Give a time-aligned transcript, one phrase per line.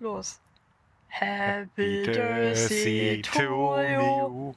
[0.00, 0.38] Los.
[1.08, 4.54] Happy Birthday to you.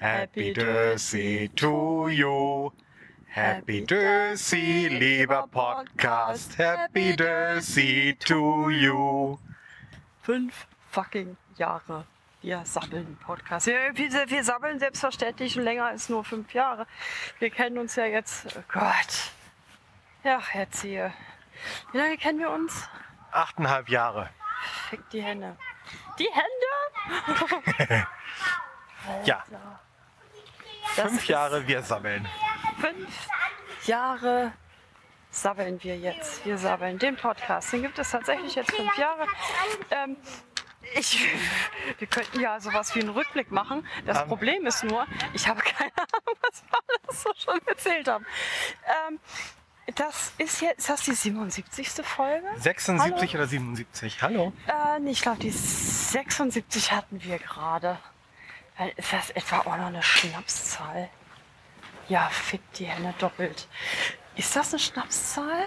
[0.00, 2.72] Happy Birthday to you.
[3.26, 6.54] Happy Birthday, lieber Podcast.
[6.54, 9.38] Happy Birthday to you.
[10.22, 12.04] Fünf fucking Jahre.
[12.40, 13.66] Wir sammeln Podcast.
[13.66, 16.86] Wir, wir, wir sammeln selbstverständlich schon länger als nur fünf Jahre.
[17.40, 19.32] Wir kennen uns ja jetzt, oh Gott.
[20.24, 21.12] Ja, erzähle.
[21.92, 22.88] Wie lange kennen wir uns?
[23.32, 24.30] Achteinhalb Jahre.
[24.90, 25.56] Fick die Hände.
[26.18, 28.06] Die Hände?
[29.24, 29.42] Ja,
[30.96, 32.28] Das fünf Jahre wir sammeln.
[32.78, 33.28] Fünf
[33.86, 34.52] Jahre
[35.30, 36.44] sabbeln wir jetzt.
[36.44, 37.72] Wir sabbeln den Podcast.
[37.72, 39.26] Den gibt es tatsächlich jetzt fünf Jahre.
[39.90, 40.16] Ähm,
[40.94, 41.26] ich,
[41.98, 43.86] wir könnten ja sowas wie einen Rückblick machen.
[44.04, 44.28] Das Ähm.
[44.28, 48.26] Problem ist nur, ich habe keine Ahnung, was wir alles so schon erzählt haben.
[49.08, 49.20] Ähm,
[49.94, 51.88] das ist jetzt, ist das die 77.
[52.04, 52.46] Folge?
[52.58, 54.22] 76 oder 77?
[54.22, 54.52] Hallo?
[54.66, 57.98] Äh, nee, ich glaube, die 76 hatten wir gerade.
[58.96, 61.08] Ist das etwa auch noch eine Schnapszahl?
[62.08, 63.66] Ja, fick die Hände doppelt.
[64.36, 65.66] Ist das eine Schnapszahl?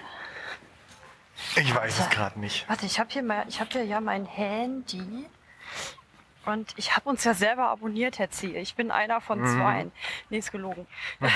[1.55, 2.67] Ich weiß es gerade nicht.
[2.69, 5.27] Warte, ich habe hier mal, ich habe hier ja mein Handy.
[6.45, 8.55] Und ich habe uns ja selber abonniert, Herr Ziel.
[8.57, 9.87] Ich bin einer von zwei.
[10.29, 10.87] Nee, ist gelogen.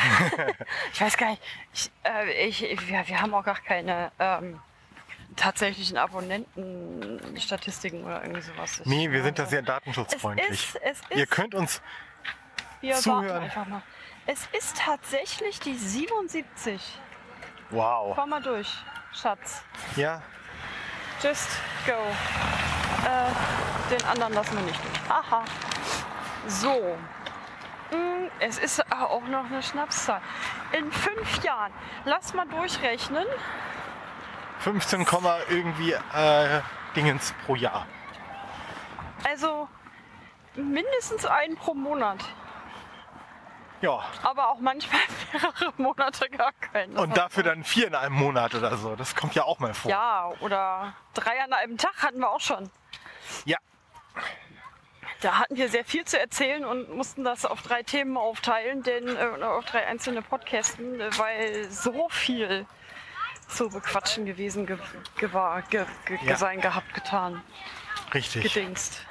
[0.94, 1.42] ich weiß gar nicht.
[1.74, 4.60] Ich, äh, ich, wir, wir haben auch gar keine ähm,
[5.36, 8.80] tatsächlichen Abonnentenstatistiken oder irgendwie sowas.
[8.80, 10.50] Ich Nee, wir sind da glaube- sehr es datenschutzfreundlich.
[10.50, 11.84] ist, es ist, Ihr könnt uns
[12.82, 13.44] wir zuhören.
[13.44, 13.84] einfach mal.
[14.26, 16.82] Es ist tatsächlich die 77.
[17.70, 18.16] Wow.
[18.16, 18.74] Komm mal durch,
[19.14, 19.62] Schatz.
[19.96, 20.24] Ja,
[21.22, 21.50] Just
[21.86, 21.94] go.
[23.06, 25.12] Äh, den anderen lassen wir nicht durch.
[25.12, 25.44] Aha.
[26.48, 26.98] So.
[27.92, 30.22] Mm, Es ist auch noch eine Schnapszahl.
[30.72, 31.72] In fünf Jahren,
[32.06, 33.26] lass mal durchrechnen.
[34.60, 36.62] 15, Komma irgendwie äh,
[36.96, 37.86] Dingens pro Jahr.
[39.24, 39.68] Also
[40.56, 42.24] mindestens einen pro Monat.
[43.82, 44.00] Ja.
[44.24, 45.02] Aber auch manchmal
[45.34, 46.98] mehrere Monate gar keinen.
[46.98, 48.96] Und dafür dann vier in einem Monat oder so.
[48.96, 49.92] Das kommt ja auch mal vor.
[49.92, 52.72] Ja, oder drei an einem Tag hatten wir auch schon.
[53.46, 53.58] Ja.
[55.22, 59.16] Da hatten wir sehr viel zu erzählen und mussten das auf drei Themen aufteilen, denn
[59.16, 62.66] äh, auf drei einzelne Podcasten, äh, weil so viel
[63.48, 64.78] zu bequatschen gewesen ge
[65.18, 65.30] ge
[65.70, 66.36] ge ge Ja.
[66.36, 67.42] sein gehabt, getan,
[68.14, 68.44] Richtig.
[68.44, 69.02] gedingst.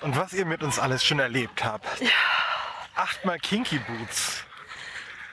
[0.00, 1.86] Und was ihr mit uns alles schon erlebt habt.
[2.94, 4.44] Achtmal Kinky Boots.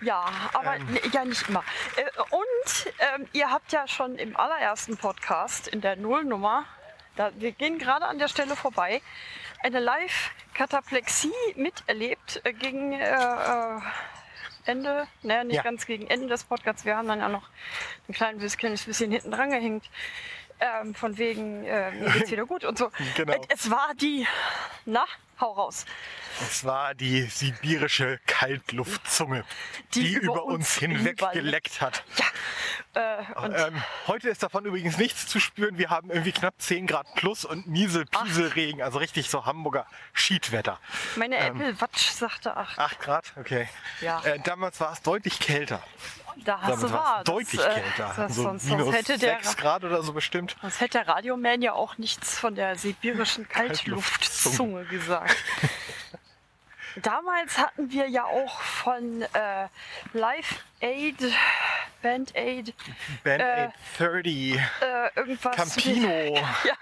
[0.02, 1.00] Ja, aber Ähm.
[1.12, 1.63] ja nicht immer.
[1.96, 6.66] Äh, und ähm, ihr habt ja schon im allerersten Podcast in der Nullnummer,
[7.16, 9.01] da, wir gehen gerade an der Stelle vorbei,
[9.63, 13.79] eine Live-Kataplexie miterlebt äh, gegen äh, äh,
[14.66, 15.63] Ende, naja, nicht Ja.
[15.63, 16.85] ganz gegen Ende des Podcasts.
[16.85, 17.47] Wir haben dann ja noch
[18.07, 18.55] ein kleines
[18.85, 19.85] bisschen hinten dran gehängt.
[20.59, 22.91] Ähm, von wegen, äh, mir geht's wieder gut und so.
[23.16, 23.33] Genau.
[23.50, 24.27] Es, es war die,
[24.85, 25.05] na,
[25.41, 25.85] hau raus.
[26.41, 29.44] Es war die sibirische Kaltluftzunge,
[29.94, 32.03] die, über uns hinweg überall- geleckt hat.
[32.94, 35.78] Äh, und Ähm, heute ist davon übrigens nichts zu spüren.
[35.78, 40.80] Wir haben irgendwie knapp 10 Grad plus und Niesel, Pieselregen, also richtig so Hamburger Schiedwetter.
[41.16, 42.78] meine Apple Watch sagte ach.
[42.78, 43.69] 8 Grad, okay.
[44.01, 44.22] Ja.
[44.24, 45.81] Äh, damals war es deutlich kälter.
[46.38, 47.19] Da hast du wahr.
[47.19, 48.14] es deutlich das, kälter.
[48.16, 50.56] Das, so sonst, minus hätte der, 6 Grad oder so bestimmt.
[50.62, 55.36] sonst hätte der Radioman ja auch nichts von der sibirischen Kaltluftzunge gesagt.
[57.02, 59.68] Damals hatten wir ja auch von äh,
[60.14, 61.16] Live Aid,
[62.01, 62.73] Band Aid,
[63.23, 65.56] Band Äh, 830, äh, irgendwas.
[65.56, 66.09] Campino.
[66.63, 66.75] Ja,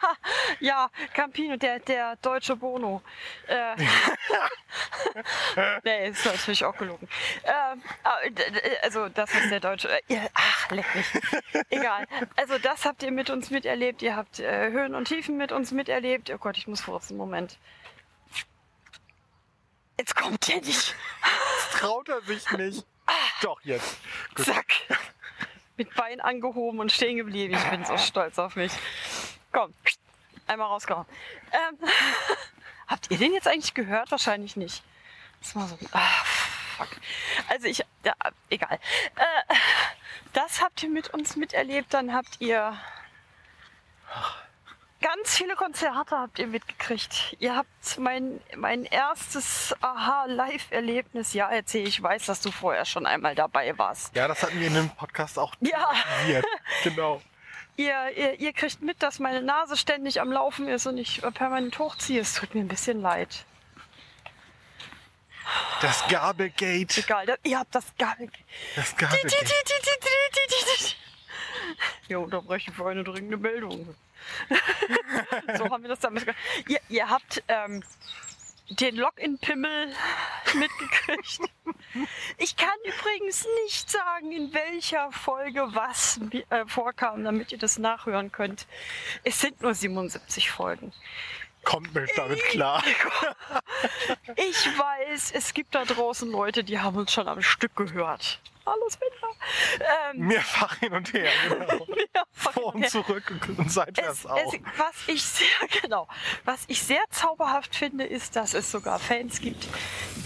[0.59, 3.01] ja, Campino, der, der deutsche Bono.
[3.47, 3.75] Äh,
[5.83, 7.07] nee, ist natürlich auch gelogen.
[7.43, 7.81] Ähm,
[8.33, 9.89] d- also das ist der deutsche.
[10.07, 11.05] Äh, ach, leck mich.
[11.69, 12.05] Egal.
[12.35, 14.01] Also das habt ihr mit uns miterlebt.
[14.01, 16.29] Ihr habt äh, Höhen und Tiefen mit uns miterlebt.
[16.31, 17.17] Oh Gott, ich muss furzen.
[17.17, 17.57] Moment.
[19.97, 20.95] Jetzt kommt der nicht.
[21.73, 22.85] Traut er sich nicht.
[23.41, 23.97] Doch, jetzt.
[24.35, 24.45] Gut.
[24.45, 24.65] Zack.
[25.77, 27.53] Mit Bein angehoben und stehen geblieben.
[27.53, 28.71] Ich bin so stolz auf mich.
[29.51, 29.73] Komm,
[30.45, 31.05] einmal rausgehauen.
[31.51, 31.77] Ähm,
[32.87, 34.11] habt ihr den jetzt eigentlich gehört?
[34.11, 34.83] Wahrscheinlich nicht.
[35.39, 35.77] Das war so.
[35.93, 36.23] Ah,
[36.77, 36.89] fuck.
[37.47, 37.79] Also ich.
[38.03, 38.13] Ja,
[38.49, 38.79] egal.
[39.15, 39.55] Äh,
[40.33, 41.93] das habt ihr mit uns miterlebt.
[41.93, 42.77] Dann habt ihr.
[45.01, 47.37] Ganz viele Konzerte habt ihr mitgekriegt.
[47.39, 51.33] Ihr habt mein, mein erstes Aha-Live-Erlebnis.
[51.33, 54.13] Ja, erzähl, ich weiß, dass du vorher schon einmal dabei warst.
[54.15, 55.93] Ja, das hatten wir in dem Podcast auch Ja.
[56.83, 57.21] Genau.
[57.77, 61.79] Ihr, ihr, ihr kriegt mit, dass meine Nase ständig am Laufen ist und ich permanent
[61.79, 62.19] hochziehe.
[62.19, 63.45] Es tut mir ein bisschen leid.
[65.81, 66.99] Das Gabelgate.
[66.99, 68.29] Egal, ihr habt das Gabel.
[68.75, 69.33] Das Gabelgate.
[72.07, 73.95] Wir unterbrechen für eine dringende Meldung.
[75.57, 76.39] so haben wir das damals gemacht.
[76.67, 77.83] Ihr, ihr habt ähm,
[78.69, 79.93] den Login-Pimmel
[80.53, 81.39] mitgekriegt.
[82.37, 86.19] Ich kann übrigens nicht sagen, in welcher Folge was
[86.49, 88.67] äh, vorkam, damit ihr das nachhören könnt.
[89.23, 90.93] Es sind nur 77 Folgen.
[91.63, 92.83] Kommt mir damit klar.
[94.35, 98.41] Ich weiß, es gibt da draußen Leute, die haben uns schon am Stück gehört.
[98.65, 100.11] Hallo Svenja.
[100.11, 101.87] Ähm, Mehrfach hin und her, genau.
[102.31, 104.37] Vor und zurück und seitwärts es, auch.
[104.37, 105.47] Es, was, ich sehr,
[105.81, 106.07] genau,
[106.45, 109.67] was ich sehr zauberhaft finde, ist, dass es sogar Fans gibt,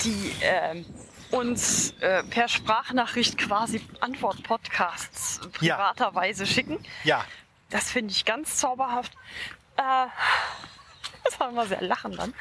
[0.03, 0.85] die ähm,
[1.31, 6.49] uns äh, per Sprachnachricht quasi Antwort-Podcasts privaterweise ja.
[6.49, 6.85] schicken.
[7.03, 7.25] Ja.
[7.69, 9.13] Das finde ich ganz zauberhaft.
[9.77, 10.07] Äh,
[11.23, 12.33] das war immer sehr lachen dann.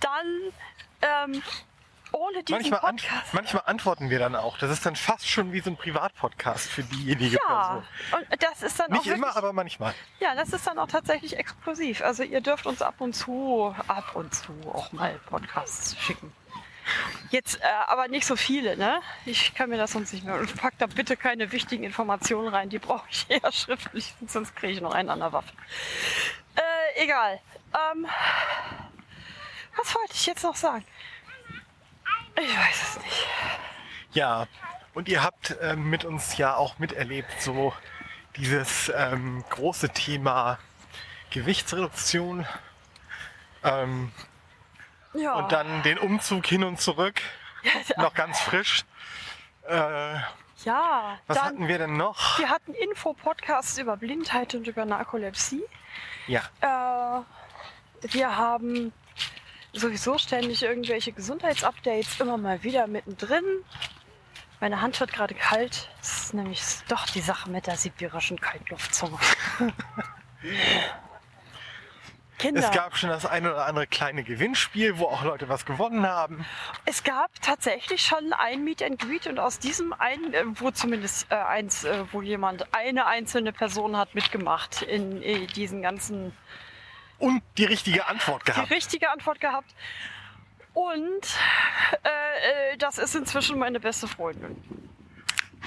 [0.00, 0.52] Dann
[1.02, 1.42] ähm,
[2.12, 3.12] ohne diesen manchmal Podcast.
[3.12, 4.58] An, manchmal antworten wir dann auch.
[4.58, 7.84] Das ist dann fast schon wie so ein Privatpodcast für diejenige ja, Person.
[8.12, 9.94] Und das ist dann Nicht auch wirklich, immer, aber manchmal.
[10.20, 12.02] Ja, das ist dann auch tatsächlich exklusiv.
[12.02, 16.32] Also ihr dürft uns ab und zu, ab und zu auch mal Podcasts schicken.
[17.30, 19.00] Jetzt äh, aber nicht so viele, ne?
[19.24, 20.34] Ich kann mir das sonst nicht mehr.
[20.34, 24.72] Und pack da bitte keine wichtigen Informationen rein, die brauche ich eher schriftlich, sonst kriege
[24.72, 25.52] ich noch einen an der Waffe.
[26.56, 27.40] Äh, egal.
[27.74, 28.06] Ähm,
[29.76, 30.84] was wollte ich jetzt noch sagen?
[32.36, 33.26] Ich weiß es nicht.
[34.12, 34.46] Ja,
[34.94, 37.72] und ihr habt ähm, mit uns ja auch miterlebt, so
[38.36, 40.58] dieses ähm, große Thema
[41.30, 42.46] Gewichtsreduktion.
[43.64, 44.12] Ähm,
[45.14, 45.34] ja.
[45.34, 47.20] Und dann den Umzug hin und zurück.
[47.96, 48.84] noch ganz frisch.
[49.68, 50.14] Äh,
[50.64, 51.18] ja.
[51.26, 52.38] Was hatten wir denn noch?
[52.38, 55.64] Wir hatten Info-Podcasts über Blindheit und über Narkolepsie.
[56.26, 56.42] Ja.
[56.60, 57.22] Äh,
[58.02, 58.92] wir haben
[59.72, 63.44] sowieso ständig irgendwelche Gesundheitsupdates immer mal wieder mittendrin.
[64.60, 65.88] Meine Hand wird gerade kalt.
[65.98, 69.18] Das ist nämlich doch die Sache mit der sibirischen Kaltluftzunge.
[72.42, 72.60] Kinder.
[72.60, 76.44] Es gab schon das eine oder andere kleine Gewinnspiel, wo auch Leute was gewonnen haben.
[76.84, 81.30] Es gab tatsächlich schon ein Meet and Greet und aus diesem einen, äh, wo zumindest
[81.30, 86.36] äh, eins, äh, wo jemand eine einzelne Person hat mitgemacht in, in diesen ganzen
[87.22, 88.68] und die richtige Antwort gehabt.
[88.68, 89.72] Die richtige Antwort gehabt.
[90.74, 91.38] Und
[92.02, 94.56] äh, äh, das ist inzwischen meine beste Freundin.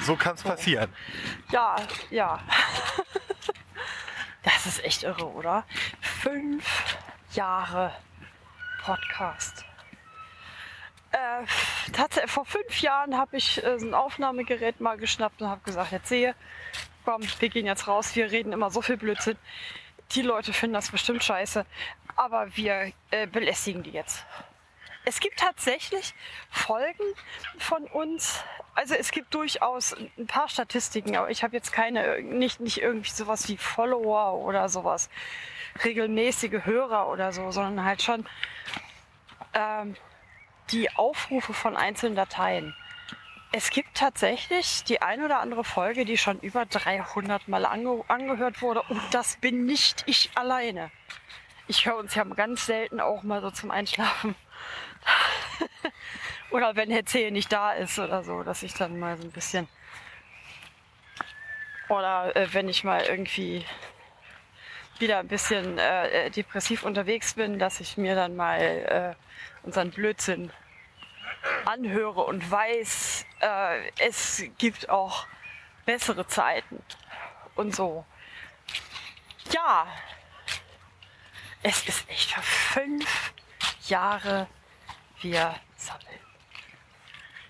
[0.01, 0.49] So kann es so.
[0.49, 0.93] passieren.
[1.51, 1.77] Ja,
[2.09, 2.41] ja.
[4.43, 5.63] das ist echt irre, oder?
[6.01, 6.97] Fünf
[7.31, 7.93] Jahre
[8.83, 9.63] Podcast.
[11.11, 16.09] Äh, vor fünf Jahren habe ich äh, ein Aufnahmegerät mal geschnappt und habe gesagt, jetzt
[16.09, 16.35] sehe,
[17.05, 19.37] komm, wir gehen jetzt raus, wir reden immer so viel Blödsinn
[20.11, 21.65] die Leute finden das bestimmt scheiße,
[22.15, 24.25] aber wir äh, belästigen die jetzt.
[25.07, 26.15] Es gibt tatsächlich
[26.49, 27.03] Folgen
[27.59, 28.43] von uns.
[28.73, 33.11] Also es gibt durchaus ein paar Statistiken, aber ich habe jetzt keine, nicht, nicht irgendwie
[33.11, 35.09] sowas wie Follower oder sowas,
[35.83, 38.25] regelmäßige Hörer oder so, sondern halt schon
[39.53, 39.95] ähm,
[40.71, 42.75] die Aufrufe von einzelnen Dateien.
[43.51, 48.62] Es gibt tatsächlich die ein oder andere Folge, die schon über 300 Mal ange angehört
[48.62, 48.81] wurde.
[48.89, 50.92] Und das bin nicht ich alleine.
[51.68, 54.36] Ich höre uns ja ganz selten auch mal so zum Einschlafen.
[56.51, 59.31] oder wenn Herr Zehe nicht da ist oder so, dass ich dann mal so ein
[59.31, 59.68] bisschen.
[61.88, 63.65] Oder äh, wenn ich mal irgendwie
[65.00, 70.51] wieder ein bisschen äh, depressiv unterwegs bin, dass ich mir dann mal äh, unseren Blödsinn
[71.65, 75.27] anhöre und weiß, äh, es gibt auch
[75.85, 76.81] bessere Zeiten
[77.55, 78.05] und so.
[79.51, 79.87] Ja,
[81.63, 83.33] es ist echt für fünf
[83.87, 84.47] Jahre
[85.21, 85.55] wir.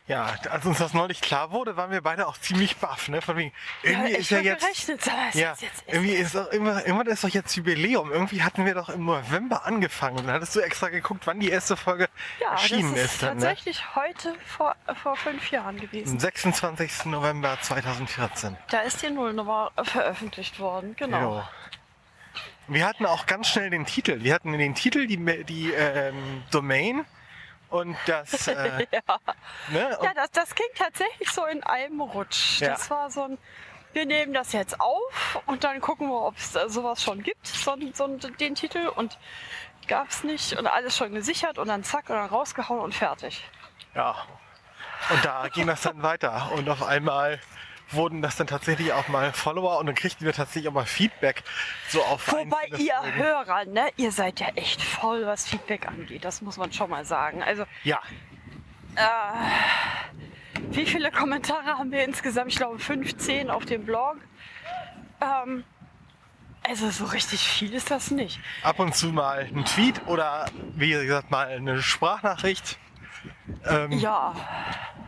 [0.07, 3.23] Ja, als uns das neulich klar wurde, waren wir beide auch ziemlich baff, ne?
[3.23, 4.61] Von wegen, irgendwie ja, ist ja jetzt.
[4.61, 8.11] Gerechnet, ja, jetzt, jetzt irgendwie ist doch immer, immer ist doch jetzt Jubiläum.
[8.11, 10.19] Irgendwie hatten wir doch im November angefangen.
[10.19, 12.07] Und dann hattest du extra geguckt, wann die erste Folge
[12.39, 13.13] ja, erschienen das ist.
[13.13, 13.43] ist dann, ne?
[13.43, 13.95] tatsächlich ne?
[13.95, 16.11] heute vor, vor fünf Jahren gewesen.
[16.11, 17.05] Am 26.
[17.05, 18.57] November 2014.
[18.69, 21.37] Da ist die Nullnummer veröffentlicht worden, genau.
[21.37, 21.43] Jo.
[22.67, 24.21] Wir hatten auch ganz schnell den Titel.
[24.21, 27.05] Wir hatten den Titel, die, die ähm, Domain
[27.79, 28.47] und das.
[28.55, 29.01] Äh, ja,
[29.69, 29.97] ne?
[29.97, 32.61] und ja das, das ging tatsächlich so in einem Rutsch.
[32.61, 32.69] Ja.
[32.69, 33.37] Das war so ein.
[33.93, 37.75] Wir nehmen das jetzt auf und dann gucken wir, ob es sowas schon gibt, so,
[37.93, 38.87] so den Titel.
[38.87, 39.17] Und
[39.87, 43.43] gab es nicht und alles schon gesichert und dann zack und dann rausgehauen und fertig.
[43.93, 44.15] Ja.
[45.09, 46.51] Und da ging das dann weiter.
[46.53, 47.39] Und auf einmal
[47.91, 51.43] wurden das dann tatsächlich auch mal Follower und dann kriegten wir tatsächlich auch mal Feedback
[51.89, 53.15] so auf Wobei ihr Folgen.
[53.15, 56.25] Hörer, ne, ihr seid ja echt voll, was Feedback angeht.
[56.25, 57.43] Das muss man schon mal sagen.
[57.43, 57.99] Also ja.
[58.95, 59.01] Äh,
[60.71, 62.51] wie viele Kommentare haben wir insgesamt?
[62.51, 64.17] Ich glaube 15 auf dem Blog.
[65.21, 65.63] Ähm,
[66.67, 68.39] also so richtig viel ist das nicht.
[68.63, 72.79] Ab und zu mal ein Tweet oder wie gesagt mal eine Sprachnachricht.
[73.65, 74.33] Ähm, Ja,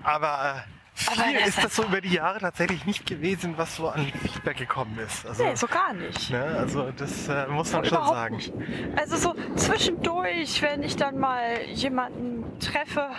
[0.03, 0.63] Aber
[0.97, 4.97] viel ist das so über die Jahre tatsächlich nicht gewesen, was so an Feedback gekommen
[4.99, 5.25] ist.
[5.25, 6.31] Also, nee, so gar nicht.
[6.31, 8.35] ne, also das äh, muss man schon Überhaupt sagen.
[8.37, 8.53] nicht.
[8.95, 13.09] Also so zwischendurch, wenn ich dann mal jemanden treffe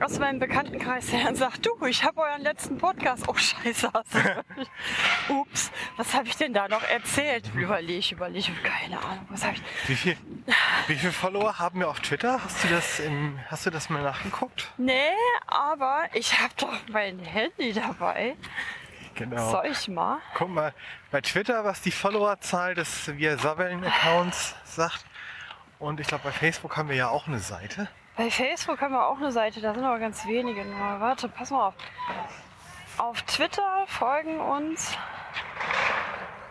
[0.00, 3.24] aus meinem Bekanntenkreis, der dann sagt, du, ich habe euren letzten Podcast.
[3.28, 3.90] Oh scheiße,
[5.28, 7.50] Ups, was habe ich denn da noch erzählt?
[7.54, 9.88] Überleg, überleg, keine Ahnung, was habe ich...
[9.88, 10.16] Wie viel,
[10.86, 12.42] wie viel Follower haben wir auf Twitter?
[12.42, 14.72] Hast du das im, hast du das mal nachgeguckt?
[14.76, 15.10] Nee,
[15.46, 18.36] aber ich habe doch mein Handy dabei.
[19.14, 19.50] Genau.
[19.50, 20.18] Soll ich mal?
[20.34, 20.74] Guck mal,
[21.10, 25.06] bei Twitter, was die Followerzahl des Wir Sabbeln Accounts sagt.
[25.78, 27.88] Und ich glaube, bei Facebook haben wir ja auch eine Seite.
[28.16, 31.00] Bei Facebook haben wir auch eine Seite, da sind aber ganz wenige nur.
[31.00, 31.74] Warte, pass mal auf.
[32.96, 34.96] Auf Twitter folgen uns.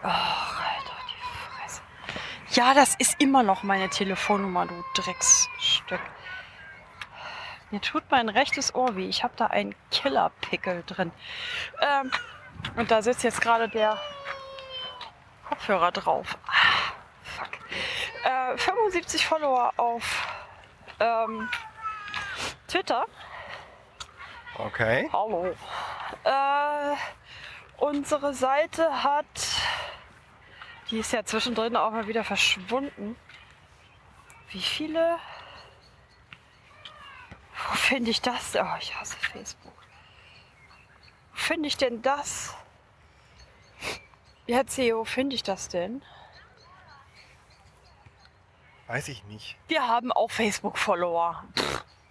[0.04, 1.82] Ach, Alter, die Fresse.
[2.52, 6.00] Ja, das ist immer noch meine Telefonnummer, du Drecksstück.
[7.72, 9.10] Mir tut mein rechtes Ohr weh.
[9.10, 11.12] Ich habe da einen Killerpickel drin.
[11.82, 12.12] Ähm,
[12.76, 14.00] und da sitzt jetzt gerade der
[15.50, 16.38] Kopfhörer drauf.
[16.46, 16.94] Ah,
[17.24, 17.50] fuck.
[18.24, 20.35] Äh, 75 Follower auf
[21.00, 21.50] ähm,
[22.68, 23.06] Twitter.
[24.58, 25.10] Okay.
[25.12, 25.54] Hallo.
[26.24, 26.96] Äh,
[27.78, 29.26] unsere Seite hat.
[30.90, 33.16] Die ist ja zwischendrin auch mal wieder verschwunden.
[34.50, 35.18] Wie viele?
[37.68, 38.56] Wo finde ich das?
[38.56, 39.74] Oh, ich hasse Facebook.
[41.34, 42.56] Wo finde ich denn das?
[44.48, 46.04] Ja, CEO, wo finde ich das denn?
[48.88, 49.58] Weiß ich nicht.
[49.68, 51.44] Wir haben auch Facebook-Follower.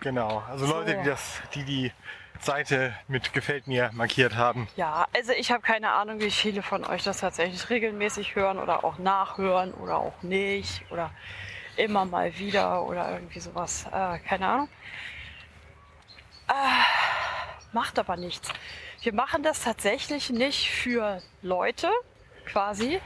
[0.00, 0.42] Genau.
[0.48, 0.74] Also So.
[0.74, 1.92] Leute, die das, die die
[2.40, 4.68] Seite mit gefällt mir markiert haben.
[4.76, 8.84] Ja, also ich habe keine Ahnung, wie viele von euch das tatsächlich regelmäßig hören oder
[8.84, 11.10] auch nachhören oder auch nicht oder
[11.76, 13.86] immer mal wieder oder irgendwie sowas.
[13.92, 14.68] Äh, keine Ahnung.
[16.48, 16.52] Äh,
[17.72, 18.50] macht aber nichts.
[19.00, 21.90] Wir machen das tatsächlich nicht für Leute
[22.46, 23.00] quasi.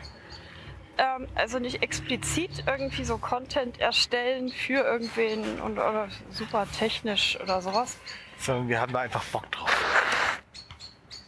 [0.98, 7.62] Ähm, also nicht explizit irgendwie so Content erstellen für irgendwen und oder super technisch oder
[7.62, 7.96] sowas.
[8.38, 9.70] Sondern wir haben da einfach Bock drauf.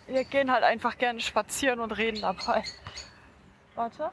[0.08, 2.64] Wir gehen halt einfach gerne spazieren und reden dabei.
[3.76, 4.10] Warte.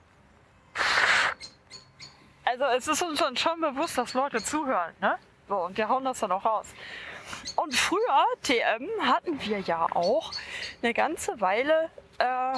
[2.45, 5.17] Also es ist uns schon, schon bewusst, dass Leute zuhören, ne?
[5.49, 6.67] So, und wir hauen das dann auch raus.
[7.55, 10.31] Und früher, TM, hatten wir ja auch
[10.81, 12.53] eine ganze Weile, äh,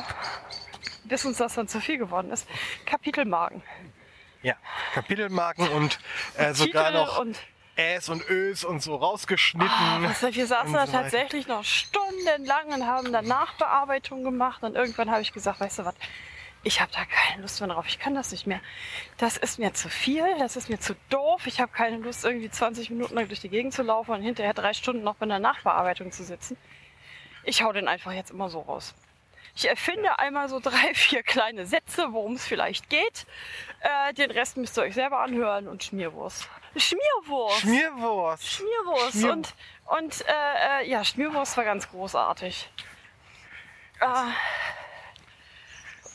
[1.10, 2.48] bis uns das dann zu viel geworden ist,
[2.86, 3.62] Kapitelmarken.
[4.42, 4.56] Ja.
[4.94, 6.00] Kapitelmarken und
[6.38, 7.38] äh, sogar noch und
[7.75, 9.70] Äs und Ös und so rausgeschnitten.
[9.70, 14.63] Ah, was, wir saßen da so tatsächlich noch stundenlang und haben dann Nachbearbeitung gemacht.
[14.63, 15.96] Und irgendwann habe ich gesagt, weißt du was,
[16.63, 17.86] ich habe da keine Lust mehr drauf.
[17.88, 18.60] Ich kann das nicht mehr.
[19.18, 21.48] Das ist mir zu viel, das ist mir zu doof.
[21.48, 24.54] Ich habe keine Lust, irgendwie 20 Minuten lang durch die Gegend zu laufen und hinterher
[24.54, 26.58] drei Stunden noch bei einer Nachbearbeitung zu sitzen.
[27.46, 28.94] Ich hau den einfach jetzt immer so raus.
[29.60, 33.25] Ich erfinde einmal so drei, vier kleine Sätze, worum es vielleicht geht.
[33.82, 36.48] Äh, den Rest müsst ihr euch selber anhören und Schmierwurst.
[36.78, 37.60] Schmierwurst!
[37.60, 38.48] Schmierwurst.
[38.48, 39.12] Schmierwurst.
[39.18, 39.54] Schmier- Und,
[39.88, 42.70] und äh, äh, ja, Schmierwurst war ganz großartig.
[44.00, 44.06] Äh,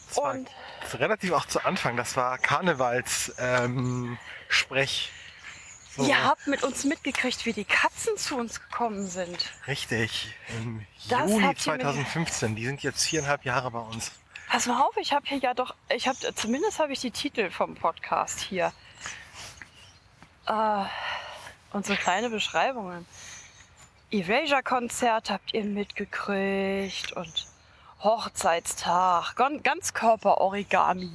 [0.08, 0.48] Das war und
[0.94, 1.98] relativ auch zu Anfang.
[1.98, 4.16] Das war Karnevals ähm,
[4.48, 5.12] Sprech.
[5.96, 9.38] So, ihr habt mit uns mitgekriegt, wie die Katzen zu uns gekommen sind.
[9.66, 10.34] Richtig.
[10.58, 12.56] Im Das Juni habt ihr mir- 2015.
[12.56, 14.10] Die sind jetzt viereinhalb Jahre bei uns.
[14.48, 17.50] Pass mal auf, ich habe hier ja doch, ich habe zumindest habe ich die Titel
[17.50, 18.72] vom Podcast hier.
[20.46, 20.84] Äh,
[21.72, 23.06] und so kleine Beschreibungen.
[24.10, 27.46] Erasure-Konzert habt ihr mitgekriegt und
[28.00, 31.10] Hochzeitstag, Gon- Ganzkörper-Origami.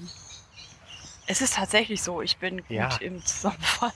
[1.28, 2.90] Es ist tatsächlich so, ich bin gut Ja.
[2.98, 3.94] im Zusammenfall.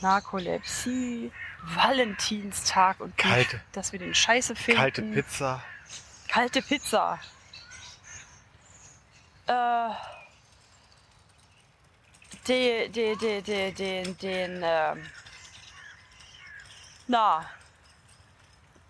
[0.00, 4.80] Narkolepsie, Valentinstag und Kalte- dass wir den Scheiße finden.
[4.80, 5.62] Kalte Pizza.
[6.28, 7.18] Kalte Pizza.
[9.46, 9.88] Äh,
[12.46, 15.06] die, die, die, die, den, den, ähm,
[17.06, 17.44] na,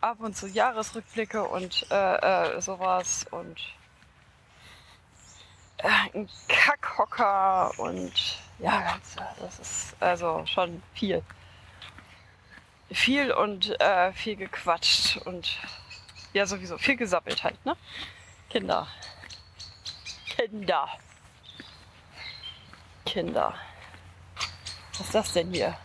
[0.00, 3.58] ab und zu Jahresrückblicke und äh, äh, sowas und
[5.78, 8.12] äh, ein Kackhocker und
[8.58, 11.22] ja, ganz, das ist also schon viel.
[12.90, 15.58] Viel und äh, viel gequatscht und
[16.32, 16.78] ja, sowieso.
[16.78, 17.76] Viel gesammelt halt, ne?
[18.50, 18.86] Kinder.
[20.36, 20.88] Kinder.
[23.04, 23.54] Kinder.
[24.92, 25.76] Was ist das denn hier?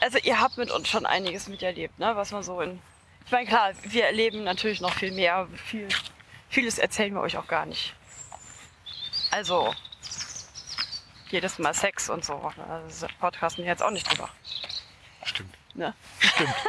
[0.00, 2.14] Also ihr habt mit uns schon einiges miterlebt, ne?
[2.16, 2.80] Was man so in...
[3.24, 5.88] Ich meine, klar, wir erleben natürlich noch viel mehr, viel,
[6.48, 7.94] vieles erzählen wir euch auch gar nicht.
[9.30, 9.74] Also,
[11.30, 12.52] jedes Mal Sex und so.
[12.68, 14.30] Also podcasten wir jetzt auch nicht drüber.
[15.24, 15.54] Stimmt.
[15.74, 15.94] Ne?
[16.20, 16.54] Stimmt.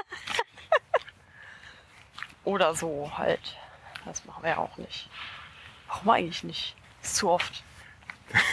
[2.44, 3.58] Oder so halt.
[4.06, 5.10] Das machen wir ja auch nicht.
[5.88, 6.76] Warum eigentlich nicht?
[7.02, 7.64] Ist zu oft.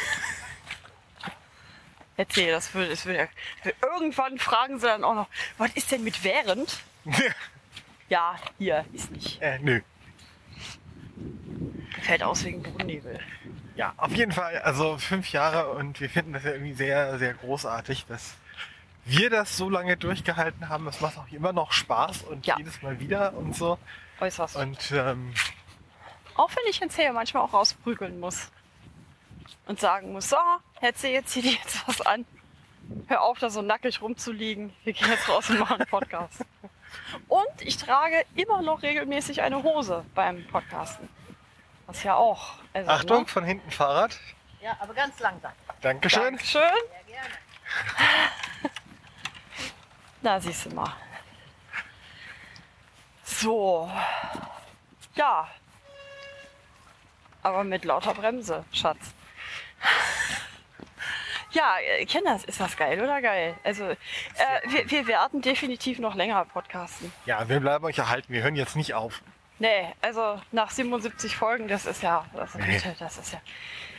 [2.16, 3.28] Erzähl, das würde, das würde,
[3.82, 6.78] irgendwann fragen sie dann auch noch, was ist denn mit während?
[8.08, 9.42] Ja, hier ist nicht.
[9.42, 9.80] äh, nö.
[12.02, 13.18] Fällt aus wegen Bodennebel.
[13.76, 14.58] Ja, auf jeden Fall.
[14.58, 18.34] Also fünf Jahre und wir finden das ja irgendwie sehr, sehr großartig, dass
[19.04, 20.86] wir das so lange durchgehalten haben.
[20.86, 22.56] Es macht auch immer noch Spaß und Ja.
[22.56, 23.78] jedes Mal wieder und so.
[24.20, 24.56] Äußerst.
[24.56, 25.34] Und ähm,
[26.36, 28.50] Auch wenn ich Herrn manchmal auch rausprügeln muss.
[29.66, 30.36] Und sagen muss, so,
[30.80, 32.24] Herr Zeh, jetzt zieh dir jetzt was an.
[33.08, 34.72] Hör auf, da so nackig rumzuliegen.
[34.84, 36.44] Wir gehen jetzt raus und machen einen Podcast.
[37.28, 41.08] Und ich trage immer noch regelmäßig eine Hose beim Podcasten.
[41.86, 42.54] Was ja auch.
[42.72, 43.26] Also, Achtung, Ne?
[43.26, 44.18] von hinten Fahrrad.
[44.60, 45.52] Ja, aber ganz langsam.
[45.82, 46.22] Dankeschön.
[46.22, 46.62] Dankeschön.
[46.62, 48.70] Sehr gerne.
[50.22, 50.92] Na, siehst du mal.
[53.24, 53.90] So.
[55.14, 55.48] Ja.
[57.42, 59.12] Aber mit lauter Bremse, Schatz.
[61.50, 63.54] Ja, äh, Kinder, ist das geil oder geil?
[63.62, 63.96] Also, äh,
[64.66, 67.12] wir, wir werden definitiv noch länger podcasten.
[67.26, 68.32] Ja, wir bleiben euch erhalten.
[68.32, 69.22] Wir hören jetzt nicht auf.
[69.58, 72.80] Nee, also nach 77 Folgen, das ist ja, das ist, Nee.
[72.98, 73.40] das ist ja,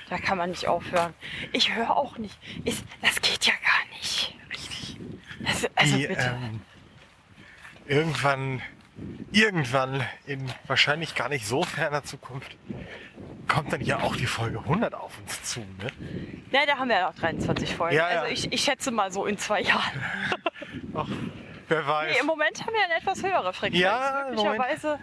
[0.09, 1.13] da kann man nicht aufhören.
[1.53, 2.37] Ich höre auch nicht.
[2.65, 4.35] Ist, das geht ja gar nicht.
[4.51, 4.97] Richtig.
[5.45, 6.37] Also, also Die, bitte.
[6.41, 6.61] ähm,
[7.87, 8.61] irgendwann,
[9.31, 12.57] irgendwann in wahrscheinlich gar nicht so ferner Zukunft
[13.47, 15.59] kommt dann ja auch die Folge 100 auf uns zu.
[15.59, 15.87] Ne?
[16.51, 17.95] Ne, da haben wir ja noch 23 Folgen.
[17.95, 18.21] Ja, ja.
[18.21, 20.03] Also ich, ich schätze mal so in zwei Jahren.
[20.95, 21.07] Ach,
[21.67, 22.13] wer weiß.
[22.13, 23.79] Nee, Im Moment haben wir eine etwas höhere Frequenz.
[23.79, 24.99] Ja, Möglicherweise.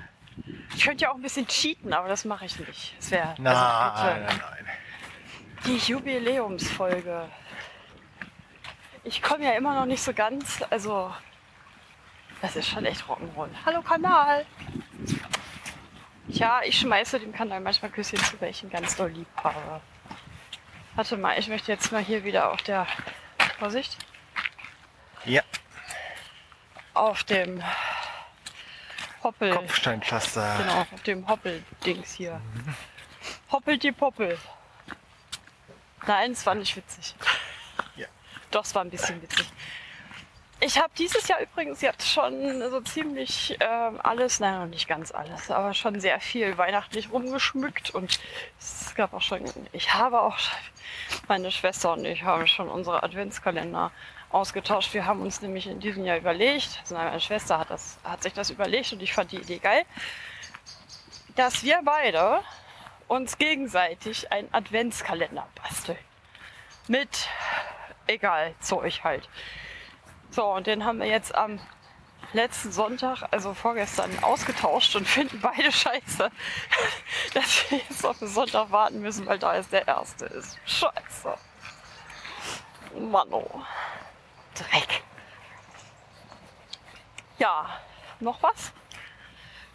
[0.74, 2.94] Ich könnte ja auch ein bisschen cheaten, aber das mache ich nicht.
[2.98, 4.20] Das wäre nein, also bitte.
[4.26, 4.66] nein, nein.
[5.66, 7.28] die Jubiläumsfolge.
[9.04, 10.62] Ich komme ja immer noch nicht so ganz.
[10.70, 11.12] Also,
[12.40, 13.48] das ist schon echt Rock'n'Roll.
[13.66, 14.46] Hallo Kanal!
[16.28, 19.80] Ja, ich schmeiße dem Kanal manchmal Küsschen zu, weil ich ihn ganz doll lieb habe.
[20.94, 22.86] Warte mal, ich möchte jetzt mal hier wieder auf der.
[23.58, 23.96] Vorsicht!
[25.24, 25.42] Ja,
[26.94, 27.62] Auf dem
[29.22, 29.54] Hoppel.
[29.54, 30.56] Kopfsteinpflaster.
[30.58, 32.40] Genau, auf dem Hoppel-Dings hier.
[33.50, 34.38] Hoppel die Poppel.
[36.06, 37.14] Nein, es war nicht witzig.
[37.96, 38.06] Ja.
[38.50, 39.46] Doch, es war ein bisschen witzig.
[40.64, 45.10] Ich habe dieses Jahr übrigens jetzt schon so ziemlich ähm, alles, nein, noch nicht ganz
[45.10, 48.20] alles, aber schon sehr viel weihnachtlich rumgeschmückt und
[48.60, 50.38] es gab auch schon, ich habe auch,
[51.26, 53.90] meine Schwester und ich haben schon unsere Adventskalender
[54.32, 54.94] ausgetauscht.
[54.94, 58.32] Wir haben uns nämlich in diesem Jahr überlegt, also meine Schwester hat, das, hat sich
[58.32, 59.84] das überlegt und ich fand die Idee geil,
[61.36, 62.40] dass wir beide
[63.08, 65.98] uns gegenseitig einen Adventskalender basteln.
[66.88, 67.28] Mit,
[68.06, 69.28] egal, Zeug halt.
[70.30, 71.60] So, und den haben wir jetzt am
[72.32, 76.30] letzten Sonntag, also vorgestern, ausgetauscht und finden beide scheiße,
[77.34, 80.58] dass wir jetzt auf den Sonntag warten müssen, weil da ist der erste ist.
[80.64, 81.36] Scheiße.
[82.98, 83.62] Mann, oh.
[84.70, 85.02] Dreck.
[87.38, 87.66] Ja,
[88.20, 88.72] noch was?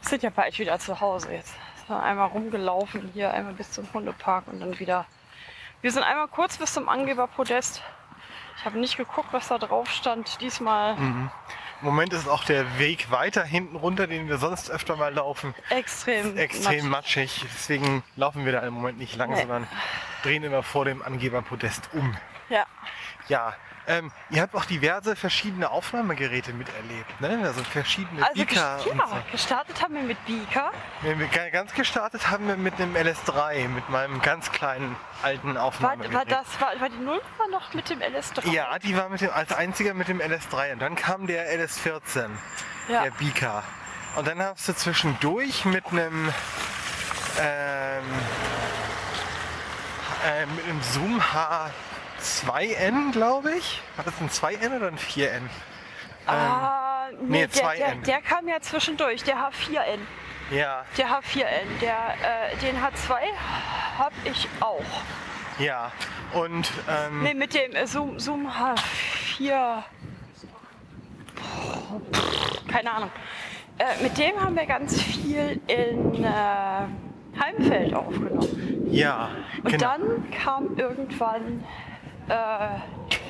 [0.02, 1.54] Wir sind ja bald wieder zu Hause jetzt.
[1.90, 5.06] Einmal rumgelaufen hier, einmal bis zum Hundepark und dann wieder.
[5.82, 7.82] Wir sind einmal kurz bis zum Angeberpodest.
[8.58, 10.42] Ich habe nicht geguckt, was da drauf stand.
[10.42, 11.30] Diesmal Im
[11.82, 16.36] Moment ist auch der Weg weiter hinten runter, den wir sonst öfter mal laufen, extrem.
[16.38, 17.42] extrem matschig.
[17.42, 17.46] matschig.
[17.54, 19.42] Deswegen laufen wir da im Moment nicht lang, Nee.
[19.42, 19.68] sondern
[20.24, 22.18] drehen immer vor dem Angeberpodest um.
[22.50, 22.66] Ja,
[23.28, 23.54] Ja,
[23.88, 27.40] ähm, ihr habt auch diverse verschiedene Aufnahmegeräte miterlebt, ne?
[27.44, 28.92] Also verschiedene also Beaker ja, so.
[29.32, 30.72] gestartet haben wir mit Beaker.
[31.02, 35.64] Wir ga- ganz gestartet haben wir mit einem LS3, mit meinem ganz kleinen alten War,
[35.64, 36.14] Aufnahmegerät.
[36.14, 38.50] war, das, war, war die Nullnummer noch mit dem LS3?
[38.52, 42.30] Ja, die war mit dem, als einziger mit dem LS3 und dann kam der LS14,
[42.90, 43.04] Ja.
[43.04, 43.64] der Beaker.
[44.16, 46.34] Und dann hast du zwischendurch mit einem
[47.40, 48.04] ähm,
[50.26, 51.22] äh, mit einem Zoom
[52.20, 53.82] H2N, glaube ich.
[53.96, 55.42] War das ein 2N oder ein 4N?
[56.26, 57.78] Ah, nee, nee, der, 2N.
[57.78, 60.00] der, der kam ja zwischendurch, der H4N.
[60.52, 63.16] Ja, Der H4N, der, äh, den H2
[63.98, 64.82] habe ich auch.
[65.60, 65.92] ja.
[66.34, 69.84] Und ähm, Nee, mit dem äh, Zoom, Zoom H4.
[71.36, 73.12] Pff, Keine Ahnung.
[73.78, 76.28] Äh, mit dem haben wir ganz viel in äh,
[77.40, 78.88] Heimfeld aufgenommen.
[78.92, 79.30] ja,
[79.64, 79.84] Und genau.
[79.98, 81.64] dann kam irgendwann
[82.30, 82.70] äh,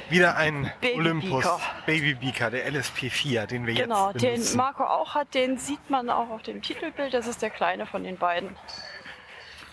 [0.09, 1.45] Wieder ein Baby Olympus.
[1.85, 4.57] Baby Beaker, der LSP4, den wir genau, jetzt den benutzen.
[4.57, 7.13] Marco auch hat, den sieht man auch auf dem Titelbild.
[7.13, 8.55] Das ist der kleine von den beiden.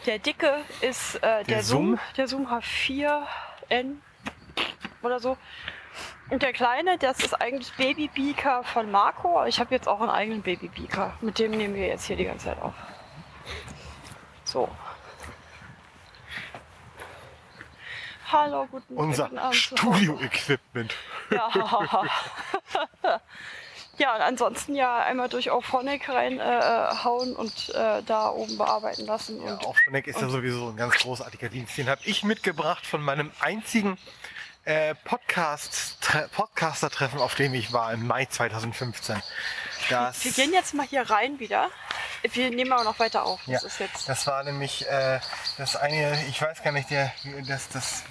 [0.07, 2.01] Der dicke ist äh, der, Zoom, Zoom?
[2.17, 3.97] der Zoom H4N
[5.03, 5.37] oder so.
[6.31, 9.45] Und der kleine, das ist eigentlich Baby Beaker von Marco.
[9.45, 11.15] Ich habe jetzt auch einen eigenen Baby Beaker.
[11.21, 12.75] Mit dem nehmen wir jetzt hier die ganze Zeit auf.
[14.45, 14.69] So.
[18.35, 19.31] Hallo, guten, Unser.
[19.53, 20.92] Studio-Equipment.
[21.31, 21.49] Ja.
[23.99, 29.07] ja, und ansonsten ja einmal durch Auphonic reinhauen äh, hauen und äh, da oben bearbeiten
[29.07, 29.40] lassen.
[29.40, 31.79] Ja, und Auphonic ist ja sowieso ein ganz großartiger Dienst.
[31.79, 33.99] Den habe ich mitgebracht von meinem einzigen
[34.64, 39.20] äh, Podcast, Tre Podcaster-Treffen, auf dem ich war im Mai 2015.
[39.90, 41.70] Das, wir gehen jetzt mal hier rein wieder.
[42.33, 43.40] Wir nehmen aber noch weiter auf.
[43.46, 44.09] ja, Das ist jetzt.
[44.09, 45.20] das war nämlich äh,
[45.59, 47.12] das eine, ich weiß gar nicht, der,
[47.46, 48.03] das, das,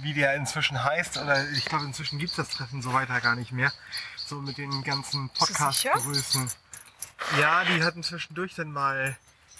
[0.00, 3.36] wie der inzwischen heißt, oder ich glaube inzwischen gibt es das Treffen so weiter gar
[3.36, 3.70] nicht mehr.
[4.16, 5.28] So mit den ganzen?
[5.30, 6.50] Podcast-Größen.
[7.40, 9.16] Ja, die hatten zwischendurch dann mal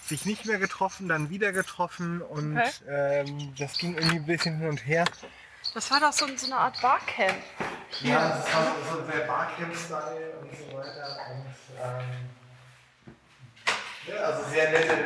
[0.07, 2.71] sich nicht mehr getroffen, dann wieder getroffen und Okay.
[2.87, 5.05] ähm, das ging irgendwie ein bisschen hin und her.
[5.73, 7.35] Das war doch so, so eine Art Barcamp.
[8.01, 11.17] Ja, das war so sehr Barcamp-Style und so weiter.
[11.29, 11.45] Und,
[11.83, 12.29] ähm,
[14.07, 14.97] ja, also sehr nette,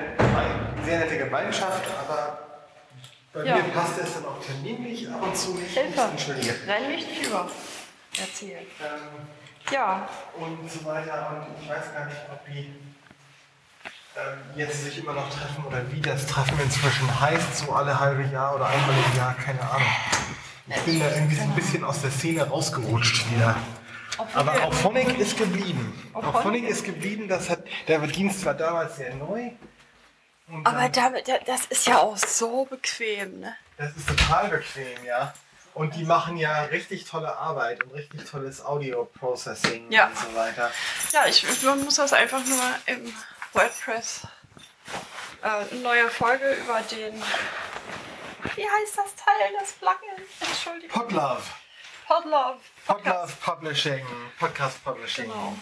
[0.85, 2.39] sehr nette Gemeinschaft, aber
[3.33, 3.55] bei Ja.
[3.57, 5.73] mir passt es dann auch terminlich ab und zu nicht.
[5.77, 6.01] Hilfe.
[6.01, 6.55] Entschuldige.
[6.67, 7.47] Renn mich nicht über.
[8.19, 8.57] Erzähl.
[8.59, 9.27] Ähm,
[9.71, 11.31] Ja, und so weiter.
[11.47, 12.75] Und ich weiß gar nicht, ob die
[14.15, 18.23] ähm, jetzt sich immer noch treffen oder wie das Treffen inzwischen heißt, so alle halbe
[18.23, 19.87] Jahr oder einmal im Jahr, keine Ahnung.
[20.75, 23.55] Ich bin da irgendwie so ein bisschen aus der Szene rausgerutscht wieder.
[24.35, 26.09] Aber auch Phonic ist geblieben.
[26.13, 29.51] Auch Auch Phonic ist geblieben, das hat, der Dienst war damals sehr neu.
[30.63, 33.55] Aber damit, da- das ist ja auch so bequem, ne?
[33.77, 35.33] das ist total bequem, ja.
[35.73, 40.07] Und die machen ja richtig tolle Arbeit und richtig tolles Audio-Processing Ja.
[40.07, 40.69] und so weiter.
[41.11, 43.11] Ja, ich, man muss das einfach nur im
[43.53, 44.27] WordPress.
[45.41, 47.15] Äh, eine neue Folge über den.
[48.55, 50.27] Wie heißt das Teil, das Plugin?
[50.39, 51.01] Entschuldigung.
[51.01, 51.43] Podlove.
[52.07, 52.59] Podlove.
[52.85, 54.05] Podlove Publishing.
[54.39, 55.25] Podcast Publishing.
[55.25, 55.55] Genau.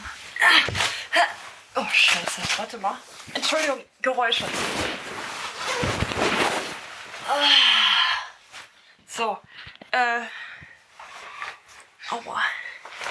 [1.76, 2.42] Oh, Scheiße.
[2.58, 2.98] Warte mal.
[3.34, 4.46] Entschuldigung, Geräusche.
[9.08, 9.38] So.
[9.92, 10.22] Äh.
[12.10, 12.42] Aua.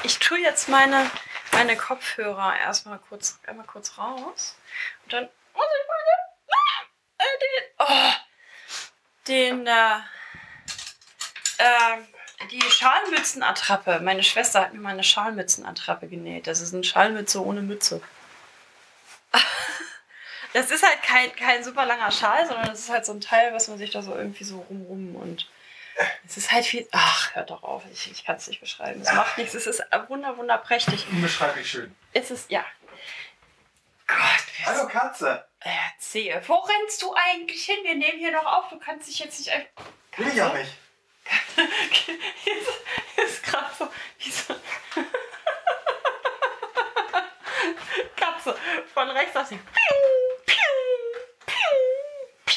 [0.03, 1.11] Ich tue jetzt meine,
[1.53, 4.57] meine Kopfhörer erstmal kurz, einmal kurz raus.
[5.05, 6.13] Und dann muss ich meine.
[6.51, 6.83] Ah,
[7.19, 7.65] äh, den.
[7.79, 8.20] Oh,
[9.31, 9.67] den.
[9.67, 9.97] Äh,
[11.59, 12.07] ähm,
[12.51, 14.01] die Schalmützenattrappe.
[14.01, 16.47] Meine Schwester hat mir mal eine Schalmützenattrappe genäht.
[16.47, 18.01] Das ist eine Schalmütze ohne Mütze.
[20.53, 23.55] Das ist halt kein, kein super langer Schal, sondern das ist halt so ein Teil,
[23.55, 25.49] was man sich da so irgendwie so rumrum und
[26.27, 26.89] es ist halt viel.
[26.91, 29.01] Ach, hört doch auf, ich, ich kann es nicht beschreiben.
[29.01, 31.07] Es macht nichts, es ist wunder, wunderprächtig.
[31.13, 31.95] Unbeschreiblich schön.
[32.13, 32.65] Es ist, ja.
[34.09, 35.47] Gott, Hallo Katze.
[35.61, 36.43] Erzähl.
[36.47, 37.79] Wo rennst du eigentlich hin?
[37.83, 38.69] Wir nehmen hier noch auf.
[38.69, 39.85] Du kannst dich jetzt nicht einfach.
[40.17, 40.73] Will ich auch nicht.
[43.17, 44.55] ist, ist gerade so so.
[48.17, 48.57] Katze
[48.93, 49.57] von rechts auf sie.
[49.57, 49.97] Piu,
[50.47, 50.57] piu,
[51.47, 51.55] piu,
[52.45, 52.57] piu.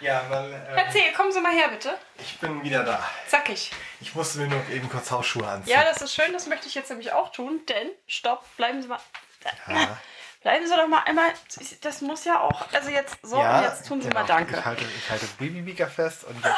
[0.00, 1.96] Ja, weil ähm, Erzähl, kommen Sie mal her, bitte.
[2.18, 3.08] ich bin wieder da.
[3.26, 3.70] Zackig.
[4.00, 5.72] Ich musste mir nur eben kurz Hausschuhe anziehen.
[5.72, 8.88] Ja, das ist schön, das möchte ich jetzt nämlich auch tun, denn, stopp, bleiben Sie
[8.88, 9.00] mal.
[9.68, 9.98] Ja.
[10.48, 11.30] Bleiben Sie doch mal einmal.
[11.82, 12.72] Das muss ja auch.
[12.72, 14.22] Also jetzt so, Ja, und jetzt tun Sie genau.
[14.22, 14.56] mal Danke.
[14.56, 16.56] Ich halte, ich halte Babybeaker fest und jetzt.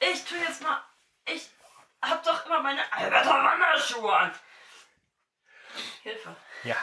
[0.00, 0.82] Ich tue jetzt mal.
[1.24, 1.48] Ich
[2.02, 4.32] hab doch immer meine Alberter Wanderschuhe an.
[6.02, 6.36] Hilfe.
[6.64, 6.76] Ja.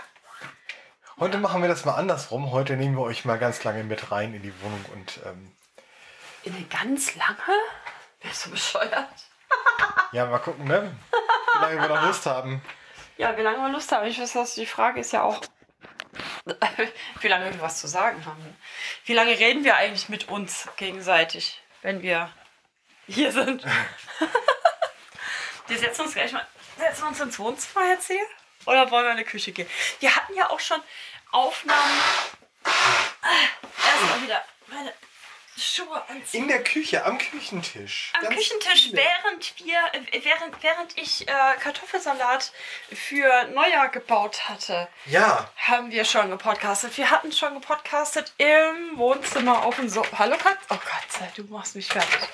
[1.19, 2.50] Heute machen wir das mal andersrum.
[2.50, 5.56] Heute nehmen wir euch mal ganz lange mit rein in die Wohnung und ähm,
[6.46, 7.60] In eine ganz lange?
[8.22, 9.08] Bist du bescheuert?
[10.13, 10.96] ja, mal gucken, ne?
[11.12, 12.60] Wie lange wir noch Lust haben.
[13.17, 14.08] Ja, wie lange wir Lust haben.
[14.08, 15.39] Ich weiß, was die Frage ist ja auch,
[17.21, 18.58] wie lange wir was zu sagen haben.
[19.06, 22.32] Wie lange reden wir eigentlich mit uns gegenseitig, wenn wir
[23.08, 23.63] hier sind?
[25.67, 26.45] wir setzen uns gleich mal,
[26.77, 28.25] setzen uns ins Wohnzimmer jetzt hier?
[28.65, 29.69] Oder wollen wir in die Küche gehen?
[29.99, 30.82] Wir hatten ja auch schon
[31.32, 32.01] Aufnahmen.
[32.65, 34.93] Erstmal wieder meine
[35.57, 36.43] Schuhe anziehen.
[36.43, 38.11] In der Küche, am Küchentisch.
[38.15, 38.97] Am Ganz Küchentisch, viele.
[39.03, 42.51] während wir, äh, während, während ich äh, Kartoffelsalat
[42.91, 46.97] für Neujahr gebaut hatte, Ja, haben wir schon gepodcastet.
[46.97, 50.17] Wir hatten schon gepodcastet im Wohnzimmer auf dem Sofa.
[50.19, 50.57] Hallo Katz?
[50.69, 52.27] Oh Gott, sei, du machst mich fertig.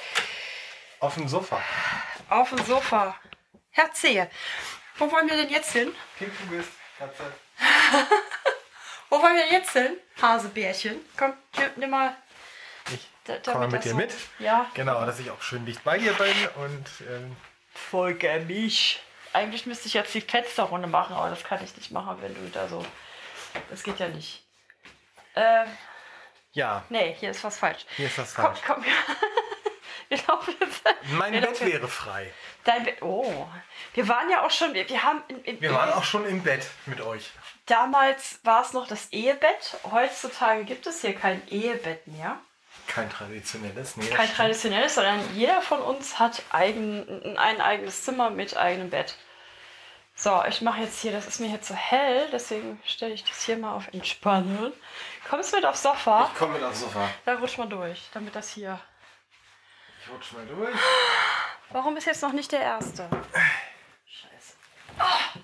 [1.02, 1.62] auf dem Sofa.
[2.30, 3.20] Auf dem Sofa.
[3.72, 4.30] Herzehe.
[4.98, 5.94] Wo wollen wir denn jetzt hin?
[6.18, 7.34] Pink du bist, Katze.
[9.10, 9.98] Wo wollen wir denn jetzt hin?
[10.22, 11.00] Hasebärchen.
[11.18, 11.34] Komm,
[11.78, 12.16] nimm mal.
[12.94, 14.14] Ich da- komme mit dir so- mit.
[14.40, 14.66] Ja.
[14.74, 17.36] Genau, dass ich auch schön dicht bei dir bin und ähm,
[17.74, 19.02] Folge mich.
[19.34, 22.50] Eigentlich müsste ich jetzt die Fensterrunde machen, aber das kann ich nicht machen, wenn du
[22.52, 22.84] da so.
[23.70, 24.44] Das geht ja nicht.
[25.36, 25.68] Ähm,
[26.54, 27.86] Ja, Nee, hier ist was falsch.
[27.96, 28.60] hier ist Komm, falsch.
[28.66, 28.84] komm.
[30.10, 30.82] Wir laufen jetzt.
[31.12, 32.34] Mein wir Bett laufen- wäre frei.
[32.64, 33.00] Dein Bett.
[33.04, 33.48] Oh.
[33.94, 34.74] Wir waren ja auch schon.
[34.74, 35.22] Wir, wir haben.
[35.28, 37.30] In, in, Wir waren auch schon im Bett mit euch.
[37.68, 39.78] Damals war es noch das Ehebett.
[39.92, 42.40] Heutzutage gibt es hier kein Ehebett mehr.
[42.90, 44.08] Kein traditionelles, nee.
[44.08, 49.16] Kein traditionelles, sondern jeder von uns hat eigen, ein eigenes Zimmer mit eigenem Bett.
[50.16, 53.44] So, ich mache jetzt hier, das ist mir jetzt so hell, deswegen stelle ich das
[53.44, 54.74] hier mal auf Entspannen.
[55.30, 56.30] Kommst du mit aufs Sofa?
[56.34, 57.10] Ich komme mit aufs Sofa.
[57.26, 58.80] Da rutsch mal durch, damit das hier.
[60.02, 60.76] Ich rutsch mal durch.
[61.70, 63.08] Warum ist jetzt noch nicht der erste?
[64.08, 64.56] Scheiße.
[64.98, 65.40] Ah.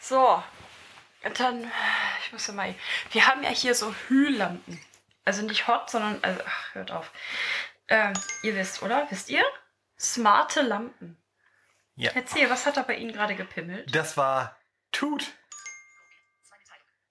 [0.00, 0.42] So,
[1.22, 1.70] und dann,
[2.24, 2.74] ich muss ja mal.
[3.12, 4.80] Wir haben ja hier so Hühlampen.
[5.24, 7.10] Also nicht hot, sondern, also, ach, hört auf.
[7.88, 9.06] Ähm, ihr wisst, oder?
[9.10, 9.44] Wisst ihr?
[9.98, 11.16] Smarte Lampen.
[11.96, 12.12] Ja.
[12.14, 13.94] Erzähl, was hat da bei Ihnen gerade gepimmelt?
[13.94, 14.56] Das war
[14.92, 15.26] Tut.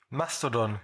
[0.10, 0.80] Mastodon.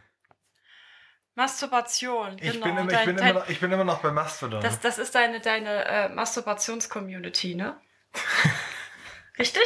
[1.34, 2.66] Masturbation, Ich, genau.
[2.68, 4.62] bin, immer, ich, Dein- bin dein- immer noch, ich bin immer noch bei Mastodon.
[4.62, 7.82] Das, das ist deine, deine äh, Masturbations-Community, ne?
[9.40, 9.64] Richtig?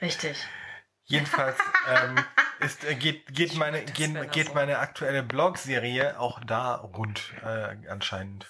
[0.00, 0.38] Richtig.
[1.04, 2.14] Jedenfalls ähm,
[2.60, 8.46] ist, äh, geht, geht, meine, geht, geht meine aktuelle Blog-Serie auch da rund äh, anscheinend.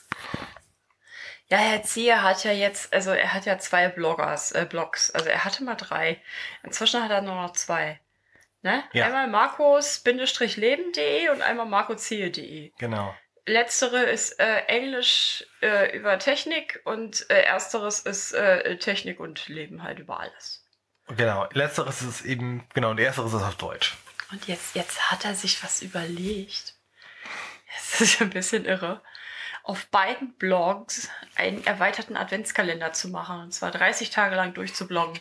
[1.49, 5.11] Ja, Herr Zieher hat ja jetzt, also er hat ja zwei Bloggers, äh, Blogs.
[5.11, 6.23] Also er hatte mal drei.
[6.63, 7.99] Inzwischen hat er nur noch zwei.
[8.63, 8.85] Ne?
[8.93, 9.07] Ja.
[9.07, 12.71] Einmal markus-leben.de und einmal markoziehe.de.
[12.79, 13.13] Genau.
[13.47, 19.83] Letztere ist äh, Englisch äh, über Technik und äh, ersteres ist äh, Technik und Leben
[19.83, 20.60] halt über alles.
[21.17, 21.49] Genau.
[21.53, 23.97] Letzteres ist eben, genau, und ersteres ist auf Deutsch.
[24.31, 26.75] Und jetzt, jetzt hat er sich was überlegt.
[27.73, 29.01] Das ist ein bisschen irre.
[29.63, 33.41] Auf beiden Blogs einen erweiterten Adventskalender zu machen.
[33.41, 35.21] Und zwar 30 Tage lang durchzubloggen.